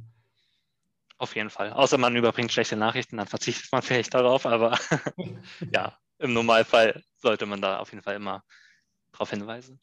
Auf 1.21 1.37
jeden 1.37 1.51
Fall. 1.51 1.71
Außer 1.75 1.99
man 1.99 2.17
überbringt 2.17 2.51
schlechte 2.51 2.77
Nachrichten, 2.77 3.19
dann 3.19 3.27
verzichtet 3.27 3.71
man 3.73 3.83
vielleicht 3.83 4.15
darauf, 4.15 4.47
aber 4.47 4.79
ja, 5.71 5.95
im 6.17 6.33
Normalfall 6.33 7.03
sollte 7.17 7.45
man 7.45 7.61
da 7.61 7.79
auf 7.79 7.93
jeden 7.93 8.03
Fall 8.03 8.15
immer 8.15 8.43
darauf 9.13 9.29
hinweisen. 9.29 9.79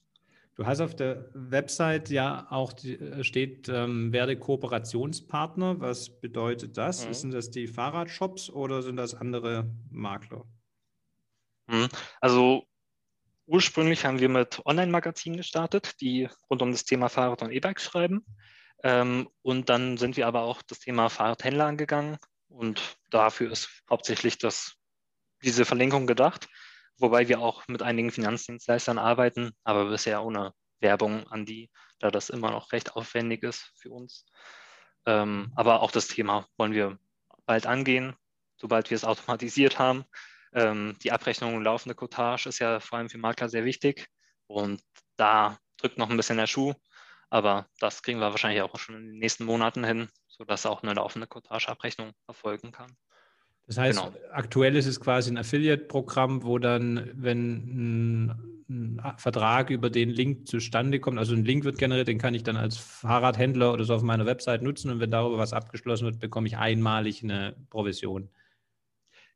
Du 0.55 0.65
hast 0.65 0.81
auf 0.81 0.95
der 0.95 1.29
Website 1.35 2.09
ja 2.09 2.47
auch 2.49 2.73
die, 2.73 2.95
äh, 2.95 3.23
steht, 3.23 3.69
ähm, 3.69 4.11
werde 4.11 4.35
Kooperationspartner. 4.35 5.79
Was 5.79 6.19
bedeutet 6.19 6.75
das? 6.75 7.07
Mhm. 7.07 7.13
Sind 7.13 7.31
das 7.35 7.51
die 7.51 7.67
Fahrradshops 7.67 8.49
oder 8.49 8.81
sind 8.81 8.95
das 8.95 9.13
andere 9.13 9.69
Makler? 9.91 10.43
Mhm. 11.67 11.87
Also 12.19 12.63
ursprünglich 13.45 14.05
haben 14.05 14.19
wir 14.19 14.29
mit 14.29 14.59
Online-Magazinen 14.65 15.37
gestartet, 15.37 16.01
die 16.01 16.27
rund 16.49 16.63
um 16.63 16.71
das 16.71 16.83
Thema 16.83 17.09
Fahrrad 17.09 17.43
und 17.43 17.51
E-Bike 17.51 17.79
schreiben. 17.79 18.25
Ähm, 18.83 19.29
und 19.41 19.69
dann 19.69 19.97
sind 19.97 20.17
wir 20.17 20.27
aber 20.27 20.41
auch 20.41 20.61
das 20.61 20.79
Thema 20.79 21.09
Fahrradhändler 21.09 21.65
angegangen 21.65 22.17
und 22.47 22.97
dafür 23.09 23.51
ist 23.51 23.83
hauptsächlich 23.89 24.37
das, 24.37 24.75
diese 25.43 25.65
Verlinkung 25.65 26.07
gedacht, 26.07 26.47
wobei 26.97 27.27
wir 27.27 27.39
auch 27.39 27.67
mit 27.67 27.81
einigen 27.81 28.11
Finanzdienstleistern 28.11 28.99
arbeiten, 28.99 29.51
aber 29.63 29.89
bisher 29.89 30.23
ohne 30.23 30.53
Werbung 30.79 31.27
an 31.27 31.45
die, 31.45 31.69
da 31.99 32.11
das 32.11 32.29
immer 32.29 32.51
noch 32.51 32.71
recht 32.71 32.95
aufwendig 32.95 33.43
ist 33.43 33.71
für 33.75 33.89
uns. 33.89 34.25
Ähm, 35.05 35.51
aber 35.55 35.81
auch 35.81 35.91
das 35.91 36.07
Thema 36.07 36.47
wollen 36.57 36.73
wir 36.73 36.99
bald 37.45 37.65
angehen, 37.65 38.15
sobald 38.57 38.89
wir 38.89 38.95
es 38.95 39.05
automatisiert 39.05 39.79
haben. 39.79 40.05
Ähm, 40.53 40.97
die 41.03 41.11
Abrechnung 41.11 41.55
und 41.55 41.63
laufende 41.63 41.95
Cottage 41.95 42.49
ist 42.49 42.59
ja 42.59 42.79
vor 42.79 42.99
allem 42.99 43.09
für 43.09 43.17
Makler 43.17 43.49
sehr 43.49 43.65
wichtig 43.65 44.07
und 44.47 44.81
da 45.15 45.57
drückt 45.77 45.97
noch 45.97 46.09
ein 46.09 46.17
bisschen 46.17 46.37
der 46.37 46.47
Schuh. 46.47 46.73
Aber 47.29 47.67
das 47.79 48.03
kriegen 48.03 48.19
wir 48.19 48.31
wahrscheinlich 48.31 48.61
auch 48.61 48.77
schon 48.77 48.95
in 48.95 49.07
den 49.07 49.19
nächsten 49.19 49.45
Monaten 49.45 49.83
hin, 49.83 50.09
sodass 50.27 50.65
auch 50.65 50.83
eine 50.83 50.93
laufende 50.93 51.27
Cottage-Abrechnung 51.27 52.13
erfolgen 52.27 52.71
kann. 52.71 52.95
Das 53.67 53.77
heißt, 53.77 53.99
genau. 53.99 54.15
aktuell 54.31 54.77
ist 54.77 54.85
es 54.85 55.01
quasi 55.01 55.29
ein 55.29 55.37
Affiliate-Programm, 55.37 56.43
wo 56.43 56.57
dann, 56.57 57.11
wenn 57.15 58.29
ein 58.69 59.01
Vertrag 59.17 59.69
über 59.69 59.89
den 59.89 60.09
Link 60.09 60.47
zustande 60.47 61.01
kommt. 61.01 61.19
Also 61.19 61.33
ein 61.33 61.43
Link 61.43 61.65
wird 61.65 61.77
generiert, 61.77 62.07
den 62.07 62.17
kann 62.17 62.33
ich 62.33 62.43
dann 62.43 62.55
als 62.55 62.77
Fahrradhändler 62.77 63.73
oder 63.73 63.83
so 63.83 63.93
auf 63.93 64.03
meiner 64.03 64.25
Website 64.25 64.61
nutzen 64.61 64.89
und 64.89 65.01
wenn 65.01 65.11
darüber 65.11 65.37
was 65.37 65.51
abgeschlossen 65.51 66.05
wird, 66.05 66.19
bekomme 66.19 66.47
ich 66.47 66.57
einmalig 66.57 67.23
eine 67.23 67.57
Provision. 67.69 68.29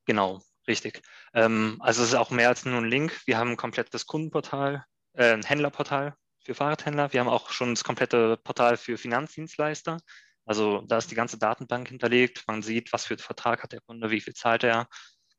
Genau, 0.05 0.41
richtig. 0.65 1.01
Ähm, 1.33 1.75
also 1.79 2.01
es 2.01 2.09
ist 2.09 2.15
auch 2.15 2.31
mehr 2.31 2.47
als 2.47 2.63
nur 2.63 2.77
ein 2.77 2.89
Link. 2.89 3.21
Wir 3.25 3.37
haben 3.37 3.51
ein 3.51 3.57
komplettes 3.57 4.07
Kundenportal, 4.07 4.85
äh, 5.13 5.33
ein 5.33 5.43
Händlerportal 5.43 6.15
für 6.43 6.55
Fahrradhändler. 6.55 7.13
Wir 7.13 7.19
haben 7.19 7.29
auch 7.29 7.51
schon 7.51 7.73
das 7.73 7.83
komplette 7.83 8.37
Portal 8.37 8.77
für 8.77 8.97
Finanzdienstleister. 8.97 9.97
Also 10.45 10.81
da 10.81 10.97
ist 10.97 11.11
die 11.11 11.15
ganze 11.15 11.37
Datenbank 11.37 11.87
hinterlegt. 11.87 12.43
Man 12.47 12.61
sieht, 12.61 12.91
was 12.93 13.05
für 13.05 13.13
einen 13.13 13.19
Vertrag 13.19 13.63
hat 13.63 13.73
der 13.73 13.81
Kunde, 13.81 14.09
wie 14.11 14.21
viel 14.21 14.33
zahlt 14.33 14.63
er, 14.63 14.87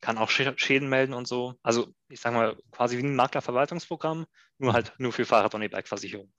kann 0.01 0.19
auch 0.19 0.31
Schäden 0.31 0.89
melden 0.89 1.15
und 1.15 1.27
so. 1.27 1.55
Also 1.63 1.93
ich 2.09 2.21
sage 2.21 2.37
mal 2.37 2.57
quasi 2.71 2.99
wie 2.99 3.03
ein 3.03 3.17
Maklerverwaltungsprogramm, 3.17 4.27
nur 4.59 4.73
halt 4.73 4.93
nur 4.99 5.13
für 5.13 5.25
Fahrrad- 5.25 5.55
und 5.55 5.63
E-Bike-Versicherung. 5.63 6.33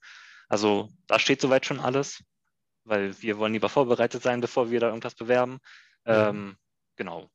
Also 0.50 0.89
da 1.08 1.20
steht 1.20 1.41
soweit 1.41 1.65
schon 1.65 1.79
alles, 1.79 2.24
weil 2.84 3.20
wir 3.22 3.38
wollen 3.38 3.53
lieber 3.53 3.70
vorbereitet 3.70 4.22
sein, 4.22 4.41
bevor 4.41 4.70
wir 4.70 4.79
da 4.79 4.88
irgendwas 4.88 5.15
bewerben. 5.15 5.60
Ähm, 6.05 6.58
genau. 6.96 7.29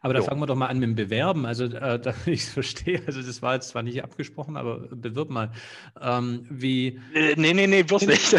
Aber 0.00 0.14
da 0.14 0.20
jo. 0.20 0.26
fangen 0.26 0.40
wir 0.40 0.46
doch 0.46 0.56
mal 0.56 0.66
an 0.66 0.78
mit 0.78 0.88
dem 0.88 0.94
Bewerben. 0.94 1.46
Also, 1.46 1.64
äh, 1.64 1.98
da 2.00 2.14
ich 2.26 2.42
es 2.42 2.52
verstehe, 2.52 3.02
also 3.06 3.22
das 3.22 3.42
war 3.42 3.54
jetzt 3.54 3.68
zwar 3.68 3.82
nicht 3.82 4.02
abgesprochen, 4.02 4.56
aber 4.56 4.88
bewirb 4.88 5.30
mal. 5.30 5.52
Ähm, 6.00 6.46
wie. 6.50 7.00
Äh, 7.14 7.34
nee, 7.36 7.54
nee, 7.54 7.66
nee, 7.66 7.82
bloß 7.82 8.06
nicht. 8.06 8.32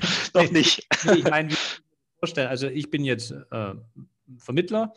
Doch 0.32 0.50
nicht. 0.50 0.86
ich 1.14 1.24
meine, 1.24 1.50
wie 1.50 1.56
vorstellen. 2.18 2.48
Also, 2.48 2.68
ich 2.68 2.90
bin 2.90 3.04
jetzt 3.04 3.32
äh, 3.32 3.74
Vermittler 4.38 4.92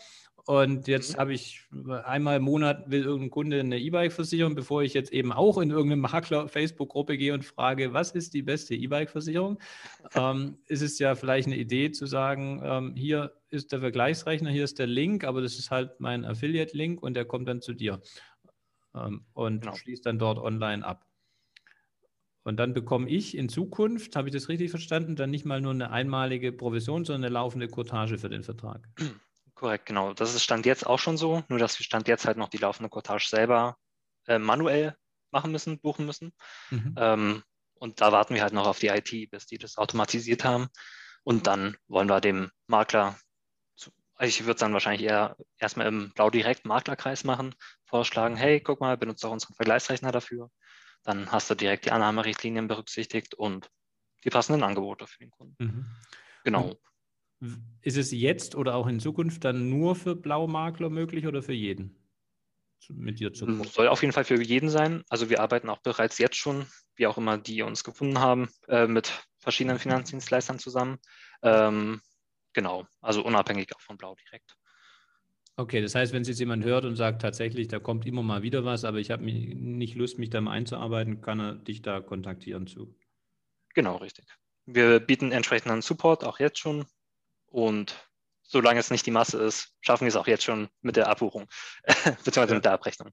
und 0.46 0.90
jetzt 0.90 1.16
mhm. 1.16 1.20
habe 1.20 1.34
ich 1.34 1.62
einmal 2.04 2.38
im 2.38 2.44
Monat 2.44 2.92
will 2.92 3.04
irgendein 3.04 3.30
Kunde 3.30 3.60
eine 3.62 3.80
E-Bike-Versicherung, 3.80 4.56
bevor 4.56 4.84
ich 4.84 4.94
jetzt 4.94 5.14
eben 5.14 5.32
auch 5.32 5.58
in 5.58 5.70
irgendeine 5.70 6.02
Makler-Facebook-Gruppe 6.02 7.18
gehe 7.18 7.34
und 7.34 7.46
frage, 7.46 7.94
was 7.94 8.12
ist 8.12 8.34
die 8.34 8.42
beste 8.42 8.76
E-Bike-Versicherung? 8.76 9.60
ähm, 10.16 10.58
ist 10.68 10.82
es 10.82 11.00
ja 11.00 11.16
vielleicht 11.16 11.48
eine 11.48 11.56
Idee 11.56 11.92
zu 11.92 12.08
sagen, 12.08 12.62
ähm, 12.62 12.94
hier 12.96 13.32
ist 13.52 13.72
der 13.72 13.80
Vergleichsrechner, 13.80 14.50
hier 14.50 14.66
ist 14.66 14.80
der 14.80 14.88
Link, 14.88 15.24
aber 15.24 15.42
das 15.42 15.58
ist 15.58 15.72
halt 15.72 16.02
mein 16.02 16.26
Affiliate-Link 16.26 17.02
und 17.02 17.14
der 17.14 17.24
kommt 17.24 17.48
dann 17.48 17.62
zu 17.62 17.72
dir 17.72 18.02
ähm, 18.96 19.26
und 19.32 19.62
genau. 19.62 19.76
schließt 19.76 20.06
dann 20.06 20.20
dort 20.20 20.40
online 20.40 20.86
ab. 20.86 21.08
Und 22.44 22.58
dann 22.58 22.74
bekomme 22.74 23.08
ich 23.08 23.38
in 23.38 23.48
Zukunft, 23.48 24.18
habe 24.18 24.28
ich 24.28 24.34
das 24.34 24.50
richtig 24.50 24.72
verstanden, 24.72 25.16
dann 25.16 25.30
nicht 25.30 25.46
mal 25.46 25.62
nur 25.62 25.72
eine 25.72 25.92
einmalige 25.92 26.52
Provision, 26.52 27.06
sondern 27.06 27.24
eine 27.24 27.34
laufende 27.34 27.70
Courtage 27.70 28.18
für 28.18 28.28
den 28.28 28.44
Vertrag. 28.44 28.90
Korrekt, 29.64 29.86
genau. 29.86 30.14
Das 30.14 30.36
ist 30.36 30.44
Stand 30.44 30.66
jetzt 30.66 30.86
auch 30.86 31.00
schon 31.00 31.16
so, 31.16 31.42
nur 31.48 31.58
dass 31.58 31.80
wir 31.80 31.86
Stand 31.86 32.10
jetzt 32.10 32.26
halt 32.26 32.36
noch 32.36 32.50
die 32.50 32.58
laufende 32.58 32.90
Cottage 32.90 33.28
selber 33.30 33.78
äh, 34.28 34.38
manuell 34.38 34.98
machen 35.32 35.54
müssen, 35.54 35.80
buchen 35.80 36.06
müssen. 36.06 36.34
Mhm. 36.70 36.96
Ähm, 36.98 37.44
und 37.76 38.02
da 38.02 38.12
warten 38.12 38.36
wir 38.36 38.42
halt 38.42 38.52
noch 38.52 38.68
auf 38.68 38.80
die 38.80 38.90
IT, 38.90 39.32
bis 39.32 39.46
die 39.46 39.58
das 39.58 39.78
automatisiert 39.78 40.44
haben. 40.44 40.68
Und 41.24 41.48
dann 41.48 41.78
wollen 41.88 42.10
wir 42.10 42.20
dem 42.20 42.52
Makler, 42.68 43.18
also 43.78 43.92
ich 44.20 44.42
würde 44.42 44.56
es 44.56 44.60
dann 44.60 44.74
wahrscheinlich 44.74 45.08
eher 45.08 45.38
erstmal 45.58 45.88
im 45.88 46.12
Blau 46.12 46.30
direkt 46.30 46.66
Maklerkreis 46.66 47.24
machen, 47.24 47.56
vorschlagen, 47.86 48.36
hey, 48.36 48.60
guck 48.60 48.82
mal, 48.82 48.98
benutze 48.98 49.30
auch 49.30 49.32
unseren 49.32 49.56
Vergleichsrechner 49.56 50.12
dafür. 50.12 50.52
Dann 51.04 51.32
hast 51.32 51.50
du 51.50 51.56
direkt 51.56 51.86
die 51.86 51.92
Annahmerichtlinien 51.92 52.68
berücksichtigt 52.68 53.34
und 53.34 53.72
die 54.26 54.30
passenden 54.30 54.64
Angebote 54.64 55.08
für 55.08 55.20
den 55.20 55.32
Kunden. 55.32 55.56
Mhm. 55.58 55.86
Genau. 56.44 56.76
Ist 57.82 57.98
es 57.98 58.12
jetzt 58.12 58.56
oder 58.56 58.76
auch 58.76 58.88
in 58.88 59.00
Zukunft 59.00 59.44
dann 59.44 59.70
nur 59.70 59.96
für 59.96 60.16
Blaumakler 60.16 60.90
möglich 60.90 61.28
oder 61.28 61.42
für 61.42 61.54
jeden? 61.54 61.96
Mit 62.90 63.20
dir 63.20 63.34
zu 63.34 63.46
Soll 63.64 63.88
auf 63.88 64.02
jeden 64.02 64.14
Fall 64.14 64.26
für 64.26 64.42
jeden 64.42 64.70
sein. 64.70 65.04
Also 65.10 65.30
wir 65.30 65.40
arbeiten 65.40 65.70
auch 65.70 65.80
bereits 65.80 66.18
jetzt 66.18 66.36
schon, 66.36 66.66
wie 66.96 67.08
auch 67.08 67.18
immer 67.18 67.38
die 67.38 67.62
uns 67.62 67.84
gefunden 67.84 68.20
haben, 68.20 68.50
äh, 68.68 68.88
mit 68.88 69.26
verschiedenen 69.40 69.80
Finanzdienstleistern 69.80 70.60
zusammen. 70.60 71.00
Ähm, 71.42 72.02
genau, 72.54 72.86
also 73.02 73.24
unabhängig 73.24 73.74
auch 73.76 73.82
von 73.82 73.98
Blau 73.98 74.16
direkt. 74.16 74.58
Okay, 75.56 75.82
das 75.82 75.94
heißt, 75.96 76.14
wenn 76.14 76.24
es 76.24 76.28
jetzt 76.28 76.40
jemand 76.40 76.66
hört 76.66 76.84
und 76.84 76.96
sagt, 76.96 77.22
tatsächlich, 77.22 77.68
da 77.68 77.80
kommt 77.80 78.06
immer 78.06 78.24
mal 78.24 78.42
wieder 78.42 78.66
was, 78.66 78.86
aber 78.86 78.98
ich 78.98 79.12
habe 79.12 79.24
nicht 79.24 79.96
Lust, 79.96 80.18
mich 80.18 80.32
da 80.32 80.42
mal 80.42 80.52
einzuarbeiten, 80.52 81.22
kann 81.22 81.40
er 81.40 81.56
dich 81.56 81.82
da 81.84 82.02
kontaktieren 82.02 82.66
zu. 82.66 82.96
Genau, 83.76 83.98
richtig. 83.98 84.26
Wir 84.66 85.00
bieten 85.00 85.32
entsprechenden 85.32 85.82
Support 85.82 86.24
auch 86.24 86.40
jetzt 86.40 86.58
schon 86.58 86.86
und 87.54 87.96
solange 88.42 88.80
es 88.80 88.90
nicht 88.90 89.06
die 89.06 89.12
Masse 89.12 89.38
ist, 89.42 89.74
schaffen 89.82 90.06
wir 90.06 90.10
es 90.10 90.16
auch 90.16 90.28
jetzt 90.28 90.44
schon 90.44 90.70
mit 90.82 90.96
der 90.96 91.08
Abbuchung, 91.08 91.46
beziehungsweise 92.26 92.56
mit 92.56 92.66
der 92.66 92.74
Abrechnung. 92.74 93.10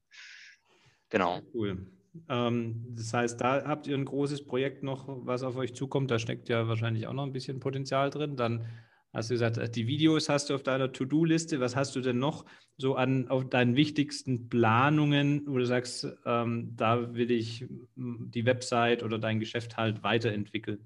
Genau. 1.09 1.41
Cool. 1.53 1.85
Ähm, 2.27 2.83
das 2.89 3.13
heißt, 3.13 3.39
da 3.39 3.63
habt 3.65 3.85
ihr 3.85 3.95
ein 3.95 4.05
großes 4.05 4.45
Projekt 4.45 4.81
noch, 4.81 5.05
was 5.07 5.43
auf 5.43 5.55
euch 5.57 5.75
zukommt. 5.75 6.09
Da 6.09 6.17
steckt 6.17 6.49
ja 6.49 6.67
wahrscheinlich 6.67 7.05
auch 7.05 7.13
noch 7.13 7.23
ein 7.23 7.33
bisschen 7.33 7.59
Potenzial 7.59 8.09
drin. 8.09 8.35
Dann 8.35 8.65
hast 9.13 9.29
du 9.29 9.35
gesagt, 9.35 9.75
die 9.75 9.87
Videos 9.87 10.27
hast 10.27 10.49
du 10.49 10.55
auf 10.55 10.63
deiner 10.63 10.91
To-Do-Liste. 10.91 11.59
Was 11.59 11.75
hast 11.75 11.95
du 11.95 12.01
denn 12.01 12.17
noch 12.17 12.45
so 12.77 12.95
an 12.95 13.27
auf 13.27 13.47
deinen 13.47 13.75
wichtigsten 13.75 14.49
Planungen, 14.49 15.43
wo 15.45 15.59
du 15.59 15.65
sagst, 15.65 16.07
ähm, 16.25 16.73
da 16.75 17.13
will 17.13 17.29
ich 17.29 17.65
die 17.95 18.45
Website 18.45 19.03
oder 19.03 19.19
dein 19.19 19.39
Geschäft 19.39 19.77
halt 19.77 20.01
weiterentwickeln? 20.01 20.79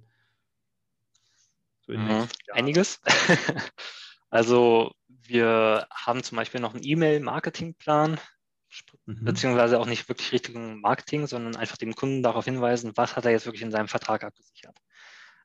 So 1.87 1.93
mhm. 1.93 2.27
Einiges. 2.51 2.99
also 4.29 4.91
wir 5.07 5.87
haben 5.91 6.23
zum 6.23 6.37
Beispiel 6.37 6.61
noch 6.61 6.73
einen 6.73 6.83
E-Mail-Marketing-Plan, 6.83 8.19
mhm. 9.05 9.25
beziehungsweise 9.25 9.79
auch 9.79 9.85
nicht 9.85 10.07
wirklich 10.09 10.31
richtigen 10.31 10.81
Marketing, 10.81 11.27
sondern 11.27 11.55
einfach 11.55 11.77
dem 11.77 11.95
Kunden 11.95 12.23
darauf 12.23 12.45
hinweisen, 12.45 12.91
was 12.95 13.15
hat 13.15 13.25
er 13.25 13.31
jetzt 13.31 13.45
wirklich 13.45 13.63
in 13.63 13.71
seinem 13.71 13.87
Vertrag 13.87 14.23
abgesichert. 14.23 14.77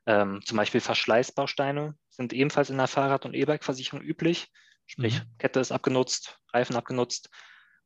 Ähm, 0.07 0.41
zum 0.45 0.57
Beispiel 0.57 0.81
Verschleißbausteine 0.81 1.95
sind 2.09 2.33
ebenfalls 2.33 2.69
in 2.69 2.77
der 2.77 2.87
Fahrrad- 2.87 3.25
und 3.25 3.35
E-Bike-Versicherung 3.35 4.01
üblich. 4.01 4.51
Sprich, 4.87 5.19
mhm. 5.19 5.37
Kette 5.37 5.59
ist 5.59 5.71
abgenutzt, 5.71 6.39
Reifen 6.51 6.75
abgenutzt. 6.75 7.29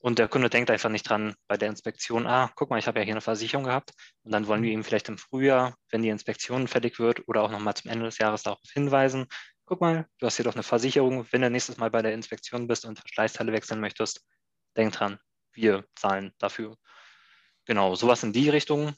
Und 0.06 0.20
der 0.20 0.28
Kunde 0.28 0.52
denkt 0.52 0.70
einfach 0.70 0.92
nicht 0.92 1.10
dran 1.10 1.34
bei 1.48 1.58
der 1.58 1.68
Inspektion, 1.68 2.28
ah, 2.28 2.52
guck 2.54 2.70
mal, 2.70 2.78
ich 2.78 2.86
habe 2.86 3.00
ja 3.00 3.06
hier 3.06 3.16
eine 3.16 3.22
Versicherung 3.22 3.64
gehabt. 3.64 3.90
Und 4.22 4.32
dann 4.34 4.46
wollen 4.46 4.62
wir 4.62 4.70
mhm. 4.70 4.82
ihm 4.82 4.84
vielleicht 4.84 5.10
im 5.10 5.18
Frühjahr, 5.18 5.76
wenn 5.90 6.04
die 6.04 6.10
Inspektion 6.10 6.68
fertig 6.68 7.00
wird 7.00 7.28
oder 7.28 7.42
auch 7.42 7.50
nochmal 7.50 7.74
zum 7.74 7.90
Ende 7.90 8.06
des 8.06 8.20
Jahres 8.20 8.44
darauf 8.44 8.60
hinweisen, 8.72 9.26
guck 9.66 9.82
mal, 9.82 10.06
du 10.20 10.28
hast 10.28 10.36
hier 10.36 10.46
doch 10.46 10.54
eine 10.54 10.62
Versicherung. 10.62 11.26
Wenn 11.32 11.42
du 11.42 11.50
nächstes 11.50 11.78
Mal 11.78 11.90
bei 11.90 12.04
der 12.04 12.14
Inspektion 12.14 12.68
bist 12.68 12.86
und 12.86 13.00
Verschleißteile 13.00 13.52
wechseln 13.52 13.80
möchtest, 13.80 14.24
denk 14.78 14.94
dran, 14.94 15.18
wir 15.54 15.86
zahlen 15.96 16.34
dafür. 16.38 16.78
Genau, 17.66 17.96
sowas 17.96 18.22
in 18.22 18.32
die 18.32 18.50
Richtung 18.50 18.94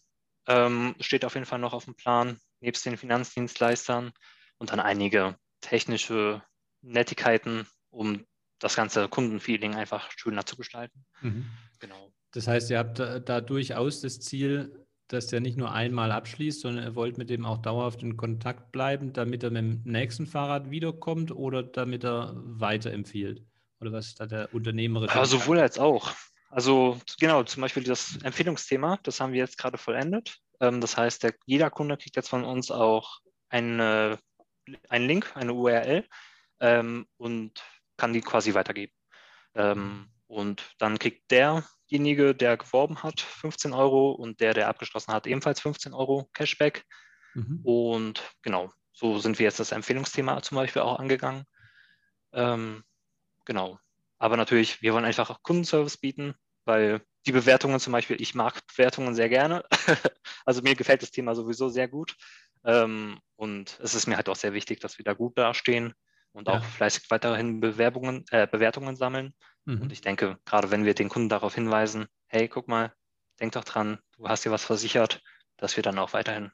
ähm, 0.46 0.94
steht 1.00 1.24
auf 1.24 1.36
jeden 1.36 1.46
Fall 1.46 1.60
noch 1.60 1.72
auf 1.72 1.86
dem 1.86 1.96
Plan, 1.96 2.38
nebst 2.60 2.86
den 2.86 2.98
Finanzdienstleistern 2.98 4.12
und 4.58 4.72
dann 4.72 4.82
einige 4.82 5.38
technische 5.62 6.44
Nettigkeiten, 6.82 7.66
um 7.92 8.26
das 8.60 8.76
ganze 8.76 9.08
Kundenfeeling 9.08 9.76
einfach 9.76 10.12
schöner 10.16 10.46
zu 10.46 10.56
gestalten. 10.56 11.06
Mhm. 11.22 11.46
Genau. 11.80 12.12
Das 12.32 12.48
heißt, 12.48 12.70
ihr 12.70 12.80
habt 12.80 13.00
da, 13.00 13.20
da, 13.20 13.42
durchaus 13.42 14.02
das 14.02 14.20
Ziel, 14.20 14.86
dass 15.08 15.28
der 15.28 15.40
nicht 15.40 15.58
nur 15.58 15.72
einmal 15.72 16.12
abschließt, 16.12 16.62
sondern 16.62 16.84
ihr 16.84 16.96
wollt 16.96 17.18
mit 17.18 17.30
dem 17.30 17.46
auch 17.46 17.60
dauerhaft 17.60 18.04
in 18.04 18.18
Kontakt 18.18 18.72
bleiben, 18.72 19.14
damit 19.14 19.44
er 19.44 19.52
mit 19.52 19.62
dem 19.62 19.82
nächsten 19.86 20.28
Fahrrad 20.28 20.70
wiederkommt 20.70 21.32
oder 21.32 21.64
damit 21.64 22.04
er 22.04 22.34
weiterempfiehlt? 22.36 23.44
Oder 23.80 23.92
was 23.92 24.08
ist 24.08 24.20
da 24.20 24.26
der 24.26 24.54
unternehmerische? 24.54 25.16
Ja, 25.16 25.26
sowohl 25.26 25.60
als 25.60 25.80
auch. 25.80 26.12
Also 26.50 27.00
genau, 27.20 27.44
zum 27.44 27.62
Beispiel 27.62 27.84
das 27.84 28.18
Empfehlungsthema, 28.24 29.00
das 29.04 29.20
haben 29.20 29.34
wir 29.34 29.40
jetzt 29.40 29.58
gerade 29.58 29.78
vollendet. 29.78 30.38
Ähm, 30.60 30.82
das 30.82 30.98
heißt, 30.98 31.24
der, 31.24 31.34
jeder 31.46 31.70
Kunde 31.70 31.98
kriegt 31.98 32.16
jetzt 32.16 32.30
von 32.30 32.44
uns 32.44 32.72
auch 32.72 33.20
eine, 33.50 34.18
einen 34.90 35.08
Link, 35.08 35.32
eine 35.36 35.54
URL 35.54 36.06
ähm, 36.60 37.06
und 37.18 37.62
kann 37.98 38.14
die 38.14 38.22
quasi 38.22 38.54
weitergeben. 38.54 38.94
Ähm, 39.56 40.10
und 40.28 40.76
dann 40.78 41.00
kriegt 41.00 41.32
derjenige, 41.32 42.36
der 42.36 42.58
geworben 42.58 43.02
hat, 43.04 43.22
15 43.22 43.74
Euro 43.74 44.12
und 44.12 44.40
der, 44.40 44.54
der 44.54 44.68
abgeschlossen 44.68 45.14
hat, 45.14 45.26
ebenfalls 45.26 45.62
15 45.62 45.94
Euro 45.94 46.30
Cashback. 46.34 46.86
Mhm. 47.34 47.62
Und 47.64 48.24
genau, 48.42 48.72
so 48.94 49.20
sind 49.20 49.40
wir 49.40 49.46
jetzt 49.46 49.60
das 49.60 49.72
Empfehlungsthema 49.72 50.42
zum 50.42 50.56
Beispiel 50.56 50.82
auch 50.82 51.00
angegangen. 51.00 51.46
Ähm, 52.34 52.84
genau. 53.46 53.80
Aber 54.20 54.38
natürlich, 54.38 54.82
wir 54.82 54.94
wollen 54.94 55.06
einfach 55.06 55.30
auch 55.30 55.44
Kundenservice 55.44 55.98
bieten, 55.98 56.34
weil 56.66 57.02
die 57.26 57.32
Bewertungen 57.32 57.80
zum 57.80 57.94
Beispiel, 57.94 58.22
ich 58.22 58.36
mag 58.36 58.66
Bewertungen 58.68 59.14
sehr 59.14 59.30
gerne. 59.30 59.64
also 60.46 60.62
mir 60.62 60.76
gefällt 60.76 61.02
das 61.02 61.12
Thema 61.12 61.36
sowieso 61.36 61.70
sehr 61.70 61.88
gut. 61.88 62.16
Ähm, 62.66 63.20
und 63.36 63.80
es 63.82 63.94
ist 63.94 64.08
mir 64.08 64.18
halt 64.18 64.30
auch 64.30 64.36
sehr 64.36 64.54
wichtig, 64.54 64.80
dass 64.80 64.98
wir 64.98 65.06
da 65.06 65.14
gut 65.14 65.38
dastehen 65.38 65.94
und 66.34 66.50
auch 66.50 66.64
fleißig 66.64 67.10
weiterhin 67.10 67.60
Bewerbungen, 67.60 68.26
äh, 68.32 68.48
Bewertungen 68.48 68.96
sammeln. 68.96 69.34
Mhm. 69.66 69.82
Und 69.82 69.92
ich 69.92 70.02
denke, 70.02 70.38
gerade 70.46 70.72
wenn 70.72 70.86
wir 70.86 70.94
den 70.94 71.10
Kunden 71.10 71.30
darauf 71.30 71.56
hinweisen, 71.56 72.08
hey, 72.28 72.48
guck 72.48 72.68
mal, 72.68 72.94
denk 73.40 73.54
doch 73.54 73.64
dran, 73.64 74.00
du 74.18 74.28
hast 74.28 74.46
dir 74.46 74.52
was 74.52 74.64
versichert, 74.64 75.22
dass 75.58 75.76
wir 75.76 75.84
dann 75.84 76.00
auch 76.00 76.14
weiterhin 76.14 76.52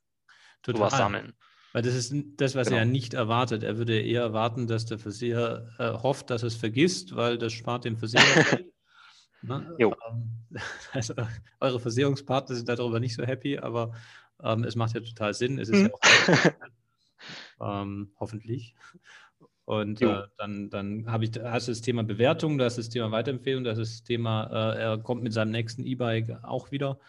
Total. 0.61 0.79
sowas 0.79 0.97
sammeln. 0.97 1.33
Weil 1.73 1.81
das 1.81 1.95
ist 1.95 2.13
das, 2.37 2.55
was 2.55 2.67
genau. 2.67 2.79
er 2.79 2.85
nicht 2.85 3.15
erwartet. 3.15 3.63
Er 3.63 3.77
würde 3.77 3.99
eher 3.99 4.21
erwarten, 4.21 4.67
dass 4.67 4.85
der 4.85 4.99
Versicherer 4.99 5.67
äh, 5.79 5.93
hofft, 6.03 6.29
dass 6.29 6.43
er 6.43 6.47
es 6.47 6.55
vergisst, 6.55 7.15
weil 7.15 7.37
das 7.37 7.51
spart 7.51 7.85
dem 7.85 7.97
Versicherer. 7.97 8.59
Ne? 9.45 9.75
Ähm, 9.77 10.31
also, 10.93 11.13
eure 11.59 11.79
Versicherungspartner 11.79 12.55
sind 12.55 12.69
darüber 12.69 13.01
nicht 13.01 13.13
so 13.13 13.25
happy, 13.25 13.57
aber 13.57 13.93
ähm, 14.41 14.63
es 14.63 14.75
macht 14.75 14.95
ja 14.95 15.01
total 15.01 15.33
Sinn. 15.33 15.59
Es 15.59 15.69
ist 15.69 15.81
mhm. 15.81 15.85
ja 15.87 15.93
auch 17.59 17.81
ähm, 17.83 18.13
hoffentlich. 18.19 18.73
Und 19.65 20.01
äh, 20.01 20.23
dann, 20.37 20.69
dann 20.69 21.09
habe 21.09 21.23
ich, 21.23 21.31
hast 21.41 21.67
du 21.67 21.71
das 21.71 21.81
Thema 21.81 22.03
Bewertung, 22.03 22.57
das 22.57 22.77
ist 22.77 22.87
das 22.87 22.93
Thema 22.93 23.11
Weiterempfehlung, 23.11 23.63
das 23.63 23.77
ist 23.77 23.99
das 23.99 24.03
Thema, 24.03 24.47
äh, 24.51 24.81
er 24.81 24.97
kommt 24.97 25.23
mit 25.23 25.31
seinem 25.31 25.51
nächsten 25.51 25.85
E-Bike 25.85 26.43
auch 26.43 26.71
wieder. 26.71 26.99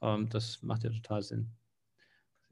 Ähm, 0.00 0.28
das 0.28 0.62
macht 0.62 0.84
ja 0.84 0.90
total 0.90 1.22
Sinn. 1.22 1.50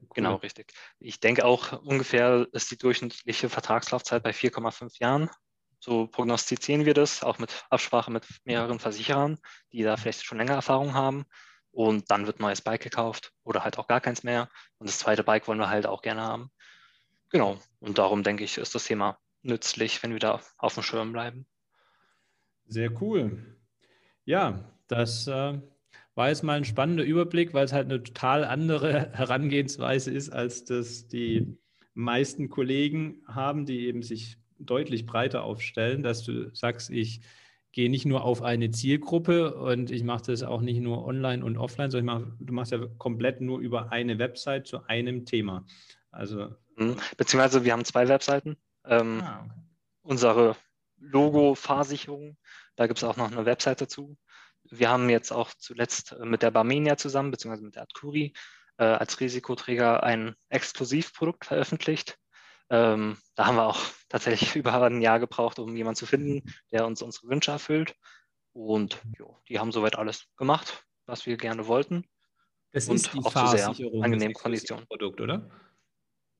Cool. 0.01 0.09
Genau, 0.15 0.35
richtig. 0.35 0.73
Ich 0.99 1.19
denke 1.19 1.45
auch 1.45 1.81
ungefähr 1.83 2.47
ist 2.51 2.71
die 2.71 2.77
durchschnittliche 2.77 3.49
Vertragslaufzeit 3.49 4.23
bei 4.23 4.31
4,5 4.31 4.99
Jahren. 4.99 5.29
So 5.79 6.07
prognostizieren 6.07 6.85
wir 6.85 6.93
das, 6.93 7.23
auch 7.23 7.39
mit 7.39 7.65
Absprache 7.69 8.11
mit 8.11 8.27
mehreren 8.43 8.79
Versicherern, 8.79 9.39
die 9.71 9.83
da 9.83 9.97
vielleicht 9.97 10.25
schon 10.25 10.37
länger 10.37 10.53
Erfahrung 10.53 10.93
haben. 10.93 11.25
Und 11.71 12.11
dann 12.11 12.25
wird 12.25 12.39
ein 12.39 12.43
neues 12.43 12.61
Bike 12.61 12.81
gekauft 12.81 13.31
oder 13.43 13.63
halt 13.63 13.77
auch 13.77 13.87
gar 13.87 14.01
keins 14.01 14.23
mehr. 14.23 14.49
Und 14.77 14.89
das 14.89 14.99
zweite 14.99 15.23
Bike 15.23 15.47
wollen 15.47 15.59
wir 15.59 15.69
halt 15.69 15.85
auch 15.85 16.01
gerne 16.01 16.21
haben. 16.21 16.51
Genau. 17.31 17.57
Und 17.79 17.97
darum 17.97 18.23
denke 18.23 18.43
ich, 18.43 18.57
ist 18.57 18.75
das 18.75 18.85
Thema 18.85 19.17
nützlich, 19.41 20.01
wenn 20.03 20.11
wir 20.11 20.19
da 20.19 20.41
auf 20.57 20.73
dem 20.75 20.83
Schirm 20.83 21.13
bleiben. 21.13 21.45
Sehr 22.67 23.01
cool. 23.01 23.57
Ja, 24.25 24.71
das 24.87 25.27
äh, 25.27 25.59
war 26.15 26.29
jetzt 26.29 26.43
mal 26.43 26.57
ein 26.57 26.65
spannender 26.65 27.03
Überblick, 27.03 27.53
weil 27.53 27.65
es 27.65 27.73
halt 27.73 27.85
eine 27.85 28.03
total 28.03 28.43
andere 28.43 29.11
Herangehensweise 29.13 30.11
ist, 30.11 30.29
als 30.29 30.65
das 30.65 31.07
die 31.07 31.57
meisten 31.93 32.49
Kollegen 32.49 33.21
haben, 33.27 33.65
die 33.65 33.87
eben 33.87 34.03
sich 34.03 34.37
deutlich 34.59 35.05
breiter 35.05 35.43
aufstellen, 35.43 36.03
dass 36.03 36.23
du 36.23 36.53
sagst, 36.53 36.89
ich 36.91 37.21
gehe 37.71 37.89
nicht 37.89 38.05
nur 38.05 38.23
auf 38.23 38.41
eine 38.41 38.69
Zielgruppe 38.71 39.55
und 39.55 39.91
ich 39.91 40.03
mache 40.03 40.23
das 40.27 40.43
auch 40.43 40.61
nicht 40.61 40.81
nur 40.81 41.05
online 41.05 41.43
und 41.43 41.57
offline, 41.57 41.89
sondern 41.89 42.21
mach, 42.21 42.27
du 42.39 42.53
machst 42.53 42.71
ja 42.73 42.85
komplett 42.97 43.41
nur 43.41 43.59
über 43.59 43.91
eine 43.91 44.19
Website 44.19 44.67
zu 44.67 44.85
einem 44.87 45.25
Thema. 45.25 45.65
Also 46.11 46.53
mhm. 46.75 46.97
beziehungsweise 47.17 47.63
wir 47.63 47.73
haben 47.73 47.85
zwei 47.85 48.07
Webseiten. 48.07 48.57
Ähm, 48.85 49.21
ah, 49.23 49.43
okay. 49.45 49.53
Unsere 50.03 50.55
Logo-Fahrsicherung, 50.97 52.37
da 52.75 52.87
gibt 52.87 52.99
es 52.99 53.03
auch 53.03 53.17
noch 53.17 53.31
eine 53.31 53.45
Website 53.45 53.81
dazu. 53.81 54.17
Wir 54.63 54.89
haben 54.89 55.09
jetzt 55.09 55.31
auch 55.31 55.51
zuletzt 55.57 56.15
mit 56.19 56.41
der 56.43 56.51
Barmenia 56.51 56.97
zusammen, 56.97 57.31
beziehungsweise 57.31 57.65
mit 57.65 57.75
der 57.75 57.83
Adcuri, 57.83 58.33
äh, 58.77 58.83
als 58.83 59.19
Risikoträger 59.19 60.03
ein 60.03 60.35
Exklusivprodukt 60.49 61.45
veröffentlicht. 61.45 62.17
Ähm, 62.69 63.17
da 63.35 63.47
haben 63.47 63.55
wir 63.55 63.65
auch 63.65 63.79
tatsächlich 64.09 64.55
über 64.55 64.81
ein 64.81 65.01
Jahr 65.01 65.19
gebraucht, 65.19 65.59
um 65.59 65.75
jemanden 65.75 65.97
zu 65.97 66.05
finden, 66.05 66.53
der 66.71 66.85
uns 66.85 67.01
unsere 67.01 67.27
Wünsche 67.27 67.51
erfüllt. 67.51 67.95
Und 68.53 69.01
jo, 69.17 69.37
die 69.47 69.59
haben 69.59 69.71
soweit 69.71 69.97
alles 69.97 70.25
gemacht, 70.35 70.85
was 71.05 71.25
wir 71.25 71.37
gerne 71.37 71.67
wollten. 71.67 72.05
Das 72.71 72.87
und 72.87 72.95
ist 72.95 73.13
die 73.13 73.19
auch 73.19 73.33
zu 73.33 73.47
sehr 73.47 73.67
angenehmen 73.67 74.33
Konditionen. 74.33 74.85
Produkt, 74.87 75.19
oder? 75.21 75.49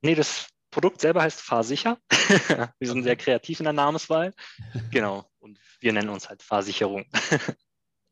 Nee, 0.02 0.16
das 0.16 0.48
Produkt 0.72 1.02
selber 1.02 1.22
heißt 1.22 1.42
Fahrsicher. 1.42 1.98
wir 2.80 2.88
sind 2.88 3.04
sehr 3.04 3.16
kreativ 3.16 3.60
in 3.60 3.66
der 3.66 3.74
Namenswahl. 3.74 4.34
Genau. 4.92 5.26
Und 5.40 5.60
wir 5.80 5.94
nennen 5.94 6.10
uns 6.10 6.30
halt 6.30 6.42
Fahrsicherung. 6.42 7.06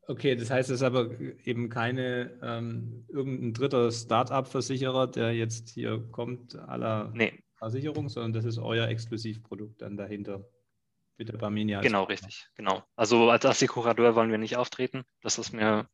Okay, 0.06 0.34
das 0.34 0.50
heißt, 0.50 0.70
es 0.70 0.80
ist 0.80 0.82
aber 0.82 1.20
eben 1.44 1.68
keine 1.68 2.36
ähm, 2.42 3.06
irgendein 3.08 3.54
dritter 3.54 3.92
Start-up-Versicherer, 3.92 5.06
der 5.06 5.32
jetzt 5.36 5.68
hier 5.68 6.02
kommt, 6.10 6.56
aller 6.56 7.12
nee. 7.14 7.44
Versicherung, 7.54 8.08
sondern 8.08 8.32
das 8.32 8.44
ist 8.44 8.58
euer 8.58 8.88
Exklusivprodukt 8.88 9.80
dann 9.80 9.96
dahinter 9.96 10.44
mit 11.16 11.28
der 11.28 11.36
Barminia. 11.36 11.80
Genau, 11.80 12.02
richtig, 12.04 12.48
genau. 12.56 12.82
Also 12.96 13.30
als 13.30 13.46
Assekurateur 13.46 14.16
wollen 14.16 14.32
wir 14.32 14.38
nicht 14.38 14.56
auftreten. 14.56 15.04
Das 15.20 15.38
ist 15.38 15.52
mir 15.52 15.88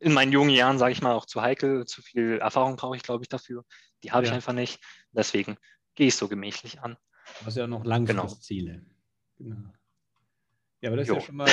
in 0.00 0.12
meinen 0.12 0.32
jungen 0.32 0.50
Jahren, 0.50 0.78
sage 0.78 0.92
ich 0.92 1.02
mal, 1.02 1.14
auch 1.14 1.26
zu 1.26 1.42
heikel. 1.42 1.84
Zu 1.86 2.02
viel 2.02 2.38
Erfahrung 2.38 2.76
brauche 2.76 2.96
ich, 2.96 3.02
glaube 3.02 3.24
ich, 3.24 3.28
dafür. 3.28 3.64
Die 4.02 4.12
habe 4.12 4.24
ja. 4.24 4.30
ich 4.30 4.34
einfach 4.34 4.52
nicht. 4.52 4.80
Deswegen 5.12 5.56
gehe 5.94 6.08
ich 6.08 6.16
so 6.16 6.28
gemächlich 6.28 6.80
an. 6.80 6.96
Du 7.40 7.46
hast 7.46 7.56
ja 7.56 7.66
noch 7.66 7.84
Langfristziele. 7.84 8.84
Genau. 9.38 9.56
genau. 9.56 9.72
Ja, 10.82 10.90
aber 10.90 10.98
das 10.98 11.08
jo. 11.08 11.16
ist 11.16 11.22
ja 11.22 11.26
schon 11.26 11.36
mal 11.36 11.48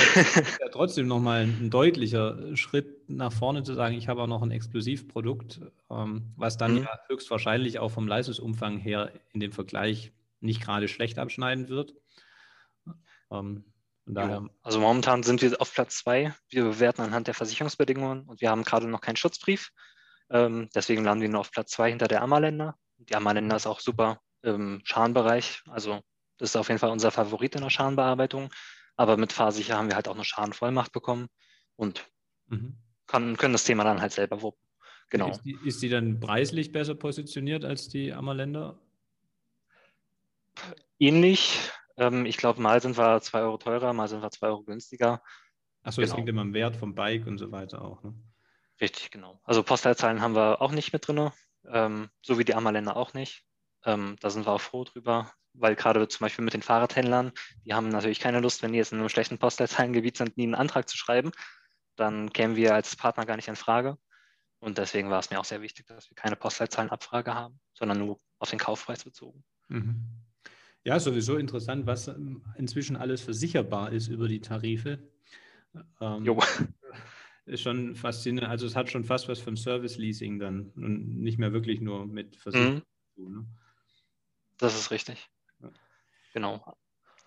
ja 0.60 0.68
trotzdem 0.70 1.06
nochmal 1.06 1.42
ein 1.42 1.70
deutlicher 1.70 2.56
Schritt 2.56 3.08
nach 3.08 3.32
vorne 3.32 3.62
zu 3.62 3.74
sagen, 3.74 3.96
ich 3.96 4.08
habe 4.08 4.22
auch 4.22 4.26
noch 4.26 4.42
ein 4.42 4.50
Exklusivprodukt, 4.50 5.60
ähm, 5.90 6.32
was 6.36 6.56
dann 6.58 6.72
mhm. 6.72 6.82
ja 6.82 7.00
höchstwahrscheinlich 7.08 7.78
auch 7.78 7.90
vom 7.90 8.06
Leistungsumfang 8.06 8.78
her 8.78 9.12
in 9.32 9.40
dem 9.40 9.52
Vergleich 9.52 10.12
nicht 10.40 10.60
gerade 10.60 10.88
schlecht 10.88 11.18
abschneiden 11.18 11.68
wird. 11.68 11.94
Ähm, 13.30 13.64
daher... 14.06 14.46
Also 14.62 14.80
momentan 14.80 15.22
sind 15.22 15.40
wir 15.40 15.60
auf 15.60 15.72
Platz 15.72 15.98
zwei. 15.98 16.34
Wir 16.48 16.64
bewerten 16.64 17.02
anhand 17.02 17.26
der 17.26 17.34
Versicherungsbedingungen 17.34 18.24
und 18.24 18.40
wir 18.40 18.50
haben 18.50 18.64
gerade 18.64 18.86
noch 18.86 19.00
keinen 19.00 19.16
Schutzbrief. 19.16 19.70
Ähm, 20.30 20.68
deswegen 20.74 21.04
landen 21.04 21.22
wir 21.22 21.28
nur 21.28 21.40
auf 21.40 21.50
Platz 21.50 21.70
zwei 21.70 21.90
hinter 21.90 22.08
der 22.08 22.22
Ammerländer. 22.22 22.76
Die 22.98 23.14
Ammerländer 23.14 23.56
ist 23.56 23.66
auch 23.66 23.80
super 23.80 24.20
im 24.42 24.80
Scharenbereich. 24.84 25.62
Also 25.68 26.00
das 26.38 26.50
ist 26.50 26.56
auf 26.56 26.68
jeden 26.68 26.78
Fall 26.78 26.90
unser 26.90 27.10
Favorit 27.10 27.54
in 27.54 27.62
der 27.62 27.70
Scharenbearbeitung. 27.70 28.50
Aber 28.96 29.16
mit 29.16 29.32
Fahrsicher 29.32 29.76
haben 29.76 29.88
wir 29.88 29.96
halt 29.96 30.08
auch 30.08 30.14
eine 30.14 30.24
Schadenvollmacht 30.24 30.92
bekommen 30.92 31.28
und 31.76 32.08
mhm. 32.46 32.76
kann, 33.06 33.36
können 33.36 33.52
das 33.52 33.64
Thema 33.64 33.84
dann 33.84 34.00
halt 34.00 34.12
selber 34.12 34.42
wuppen. 34.42 34.62
Genau. 35.10 35.30
Ist 35.30 35.42
die, 35.42 35.58
ist 35.64 35.82
die 35.82 35.88
dann 35.88 36.20
preislich 36.20 36.72
besser 36.72 36.94
positioniert 36.94 37.64
als 37.64 37.88
die 37.88 38.12
Ammerländer? 38.12 38.78
Ähnlich. 40.98 41.70
Ähm, 41.96 42.26
ich 42.26 42.36
glaube, 42.36 42.60
mal 42.60 42.80
sind 42.80 42.96
wir 42.96 43.20
zwei 43.20 43.40
Euro 43.40 43.58
teurer, 43.58 43.92
mal 43.92 44.08
sind 44.08 44.22
wir 44.22 44.30
zwei 44.30 44.48
Euro 44.48 44.62
günstiger. 44.62 45.22
Achso, 45.82 46.00
genau. 46.00 46.10
das 46.10 46.16
hängt 46.16 46.28
immer 46.28 46.42
am 46.42 46.54
Wert 46.54 46.76
vom 46.76 46.94
Bike 46.94 47.26
und 47.26 47.38
so 47.38 47.52
weiter 47.52 47.82
auch. 47.82 48.02
Ne? 48.02 48.14
Richtig, 48.80 49.10
genau. 49.10 49.40
Also 49.44 49.62
Postleitzahlen 49.62 50.20
haben 50.20 50.34
wir 50.34 50.60
auch 50.60 50.72
nicht 50.72 50.92
mit 50.92 51.06
drin, 51.06 51.30
ähm, 51.68 52.08
so 52.22 52.38
wie 52.38 52.44
die 52.44 52.54
Ammerländer 52.54 52.96
auch 52.96 53.14
nicht. 53.14 53.44
Ähm, 53.84 54.16
da 54.20 54.30
sind 54.30 54.46
wir 54.46 54.52
auch 54.52 54.60
froh 54.60 54.84
drüber 54.84 55.30
weil 55.54 55.76
gerade 55.76 56.06
zum 56.08 56.24
Beispiel 56.24 56.44
mit 56.44 56.54
den 56.54 56.62
Fahrradhändlern, 56.62 57.32
die 57.64 57.74
haben 57.74 57.88
natürlich 57.88 58.20
keine 58.20 58.40
Lust, 58.40 58.62
wenn 58.62 58.72
die 58.72 58.78
jetzt 58.78 58.92
in 58.92 58.98
einem 58.98 59.08
schlechten 59.08 59.38
Postleitzahlengebiet 59.38 60.16
sind, 60.16 60.36
nie 60.36 60.44
einen 60.44 60.54
Antrag 60.54 60.88
zu 60.88 60.96
schreiben. 60.96 61.30
Dann 61.96 62.32
kämen 62.32 62.56
wir 62.56 62.74
als 62.74 62.96
Partner 62.96 63.24
gar 63.24 63.36
nicht 63.36 63.48
in 63.48 63.56
Frage. 63.56 63.96
Und 64.58 64.78
deswegen 64.78 65.10
war 65.10 65.20
es 65.20 65.30
mir 65.30 65.38
auch 65.38 65.44
sehr 65.44 65.60
wichtig, 65.60 65.86
dass 65.86 66.10
wir 66.10 66.16
keine 66.16 66.36
Postleitzahlenabfrage 66.36 67.34
haben, 67.34 67.60
sondern 67.72 67.98
nur 67.98 68.20
auf 68.38 68.50
den 68.50 68.58
Kaufpreis 68.58 69.04
bezogen. 69.04 69.44
Mhm. 69.68 70.23
Ja, 70.84 71.00
sowieso 71.00 71.36
interessant, 71.36 71.86
was 71.86 72.10
inzwischen 72.56 72.96
alles 72.96 73.22
versicherbar 73.22 73.90
ist 73.92 74.08
über 74.08 74.28
die 74.28 74.40
Tarife. 74.40 74.98
Ähm, 76.00 76.24
jo. 76.24 76.38
Ist 77.46 77.60
schon 77.60 77.94
faszinierend. 77.94 78.50
Also 78.50 78.66
es 78.66 78.74
hat 78.74 78.90
schon 78.90 79.04
fast 79.04 79.28
was 79.28 79.38
vom 79.38 79.54
Service-Leasing 79.54 80.38
dann 80.38 80.72
und 80.76 81.20
nicht 81.20 81.38
mehr 81.38 81.52
wirklich 81.52 81.78
nur 81.82 82.06
mit 82.06 82.36
Versicherung. 82.36 82.82
Mhm. 83.16 83.32
Ne? 83.32 83.46
Das 84.56 84.78
ist 84.78 84.90
richtig. 84.90 85.28
Genau. 86.32 86.64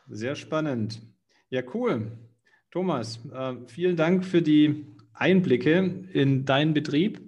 Sehr 0.09 0.35
spannend. 0.35 1.03
Ja, 1.51 1.61
cool. 1.73 2.17
Thomas, 2.71 3.19
äh, 3.31 3.55
vielen 3.67 3.95
Dank 3.95 4.25
für 4.25 4.41
die 4.41 4.87
Einblicke 5.19 6.05
in 6.13 6.45
deinen 6.45 6.73
Betrieb. 6.73 7.21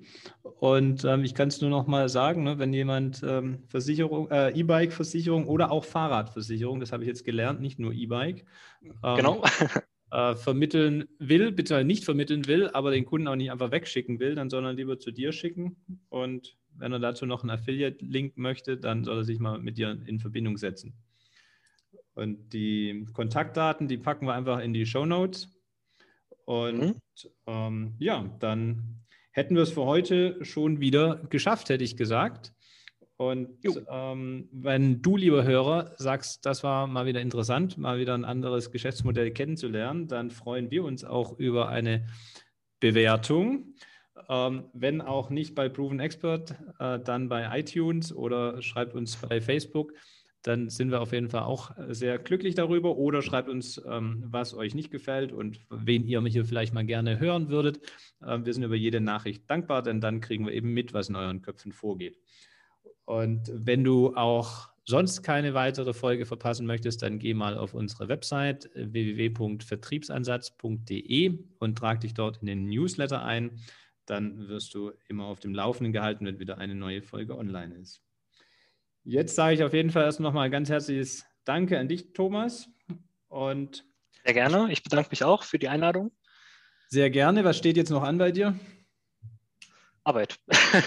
Und 0.59 1.05
ähm, 1.05 1.23
ich 1.23 1.35
kann 1.35 1.47
es 1.47 1.61
nur 1.61 1.69
noch 1.69 1.87
mal 1.87 2.09
sagen, 2.09 2.43
ne, 2.43 2.59
wenn 2.59 2.73
jemand 2.73 3.23
ähm, 3.23 3.63
Versicherung, 3.67 4.29
äh, 4.29 4.49
E-Bike-Versicherung 4.49 5.47
oder 5.47 5.71
auch 5.71 5.85
Fahrradversicherung, 5.85 6.81
das 6.81 6.91
habe 6.91 7.03
ich 7.03 7.07
jetzt 7.07 7.23
gelernt, 7.23 7.61
nicht 7.61 7.79
nur 7.79 7.93
E-Bike, 7.93 8.45
ähm, 8.81 9.15
genau. 9.15 9.43
äh, 10.11 10.35
vermitteln 10.35 11.05
will, 11.19 11.51
bitte 11.51 11.83
nicht 11.85 12.03
vermitteln 12.03 12.47
will, 12.47 12.69
aber 12.73 12.91
den 12.91 13.05
Kunden 13.05 13.27
auch 13.27 13.35
nicht 13.35 13.51
einfach 13.51 13.71
wegschicken 13.71 14.19
will, 14.19 14.35
dann 14.35 14.49
soll 14.49 14.65
er 14.65 14.73
lieber 14.73 14.99
zu 14.99 15.11
dir 15.11 15.31
schicken. 15.31 15.77
Und 16.09 16.57
wenn 16.75 16.91
er 16.91 16.99
dazu 16.99 17.25
noch 17.25 17.43
einen 17.43 17.51
Affiliate-Link 17.51 18.37
möchte, 18.37 18.77
dann 18.77 19.03
soll 19.03 19.19
er 19.19 19.23
sich 19.23 19.39
mal 19.39 19.59
mit 19.59 19.77
dir 19.77 19.97
in 20.05 20.19
Verbindung 20.19 20.57
setzen. 20.57 20.93
Und 22.15 22.51
die 22.51 23.05
Kontaktdaten, 23.13 23.87
die 23.87 23.97
packen 23.97 24.25
wir 24.25 24.33
einfach 24.33 24.59
in 24.59 24.73
die 24.73 24.85
Show 24.85 25.05
Notes. 25.05 25.47
Und 26.49 26.79
mhm. 26.79 26.95
ähm, 27.45 27.93
ja, 27.99 28.25
dann 28.39 29.03
hätten 29.29 29.53
wir 29.53 29.61
es 29.61 29.71
für 29.71 29.85
heute 29.85 30.43
schon 30.43 30.79
wieder 30.79 31.21
geschafft, 31.29 31.69
hätte 31.69 31.83
ich 31.83 31.95
gesagt. 31.95 32.53
Und 33.17 33.49
ähm, 33.87 34.49
wenn 34.51 35.03
du, 35.03 35.15
lieber 35.15 35.43
Hörer, 35.43 35.91
sagst, 35.97 36.47
das 36.47 36.63
war 36.63 36.87
mal 36.87 37.05
wieder 37.05 37.21
interessant, 37.21 37.77
mal 37.77 37.99
wieder 37.99 38.15
ein 38.15 38.25
anderes 38.25 38.71
Geschäftsmodell 38.71 39.29
kennenzulernen, 39.29 40.07
dann 40.07 40.31
freuen 40.31 40.71
wir 40.71 40.83
uns 40.85 41.03
auch 41.03 41.37
über 41.37 41.69
eine 41.69 42.07
Bewertung. 42.79 43.75
Ähm, 44.27 44.71
wenn 44.73 45.01
auch 45.01 45.29
nicht 45.29 45.53
bei 45.53 45.69
Proven 45.69 45.99
Expert, 45.99 46.55
äh, 46.79 46.97
dann 46.97 47.29
bei 47.29 47.59
iTunes 47.59 48.11
oder 48.11 48.59
schreibt 48.63 48.95
uns 48.95 49.17
bei 49.17 49.39
Facebook 49.39 49.93
dann 50.43 50.69
sind 50.69 50.91
wir 50.91 51.01
auf 51.01 51.11
jeden 51.11 51.29
Fall 51.29 51.43
auch 51.43 51.71
sehr 51.89 52.17
glücklich 52.17 52.55
darüber. 52.55 52.95
Oder 52.97 53.21
schreibt 53.21 53.49
uns, 53.49 53.81
ähm, 53.85 54.23
was 54.25 54.53
euch 54.53 54.73
nicht 54.73 54.89
gefällt 54.91 55.33
und 55.33 55.59
wen 55.69 56.05
ihr 56.05 56.23
hier 56.23 56.45
vielleicht 56.45 56.73
mal 56.73 56.85
gerne 56.85 57.19
hören 57.19 57.49
würdet. 57.49 57.81
Ähm, 58.25 58.45
wir 58.45 58.53
sind 58.53 58.63
über 58.63 58.75
jede 58.75 59.01
Nachricht 59.01 59.49
dankbar, 59.49 59.83
denn 59.83 59.99
dann 59.99 60.21
kriegen 60.21 60.45
wir 60.45 60.53
eben 60.53 60.73
mit, 60.73 60.93
was 60.93 61.09
in 61.09 61.17
euren 61.17 61.41
Köpfen 61.41 61.73
vorgeht. 61.73 62.17
Und 63.05 63.51
wenn 63.53 63.83
du 63.83 64.15
auch 64.15 64.69
sonst 64.85 65.23
keine 65.23 65.53
weitere 65.53 65.93
Folge 65.93 66.25
verpassen 66.25 66.65
möchtest, 66.65 67.01
dann 67.01 67.19
geh 67.19 67.33
mal 67.33 67.57
auf 67.57 67.73
unsere 67.73 68.07
Website 68.07 68.69
www.vertriebsansatz.de 68.75 71.37
und 71.59 71.77
trag 71.77 71.99
dich 72.01 72.13
dort 72.13 72.37
in 72.37 72.45
den 72.47 72.65
Newsletter 72.65 73.23
ein. 73.23 73.59
Dann 74.05 74.47
wirst 74.47 74.73
du 74.73 74.93
immer 75.07 75.25
auf 75.25 75.39
dem 75.39 75.53
Laufenden 75.53 75.91
gehalten, 75.91 76.25
wenn 76.25 76.39
wieder 76.39 76.57
eine 76.57 76.75
neue 76.75 77.01
Folge 77.01 77.37
online 77.37 77.75
ist. 77.75 78.01
Jetzt 79.09 79.33
sage 79.33 79.55
ich 79.55 79.63
auf 79.63 79.73
jeden 79.73 79.89
Fall 79.89 80.03
erst 80.03 80.19
nochmal 80.19 80.51
ganz 80.51 80.69
herzliches 80.69 81.25
Danke 81.43 81.79
an 81.79 81.87
dich, 81.87 82.13
Thomas. 82.13 82.69
Und 83.27 83.83
sehr 84.23 84.35
gerne. 84.35 84.71
Ich 84.71 84.83
bedanke 84.83 85.09
mich 85.09 85.23
auch 85.23 85.41
für 85.41 85.57
die 85.57 85.67
Einladung. 85.67 86.11
Sehr 86.89 87.09
gerne. 87.09 87.43
Was 87.43 87.57
steht 87.57 87.75
jetzt 87.75 87.89
noch 87.89 88.03
an 88.03 88.19
bei 88.19 88.31
dir? 88.31 88.53
Arbeit. 90.03 90.39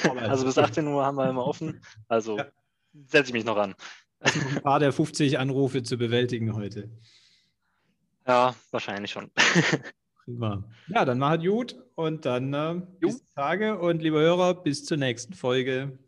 Arbeit. 0.05 0.29
Also 0.29 0.45
bis 0.45 0.57
18 0.57 0.87
Uhr 0.87 1.05
haben 1.05 1.17
wir 1.17 1.29
immer 1.29 1.45
offen. 1.45 1.81
Also 2.07 2.39
ja. 2.39 2.47
setze 3.07 3.31
ich 3.31 3.33
mich 3.33 3.45
noch 3.45 3.57
an. 3.57 3.75
Ein 4.21 4.63
paar 4.63 4.79
der 4.79 4.93
50 4.93 5.41
Anrufe 5.41 5.83
zu 5.83 5.99
bewältigen 5.99 6.55
heute. 6.55 6.93
Ja, 8.25 8.55
wahrscheinlich 8.71 9.11
schon. 9.11 9.33
Prima. 10.25 10.63
Ja, 10.87 11.05
dann 11.05 11.19
macht 11.19 11.43
gut 11.43 11.75
und 11.97 12.25
dann 12.25 12.55
äh, 12.55 12.83
bis 13.01 13.27
Tage 13.35 13.81
und 13.81 14.01
liebe 14.01 14.21
Hörer, 14.21 14.63
bis 14.63 14.85
zur 14.85 14.97
nächsten 14.97 15.35
Folge. 15.35 15.99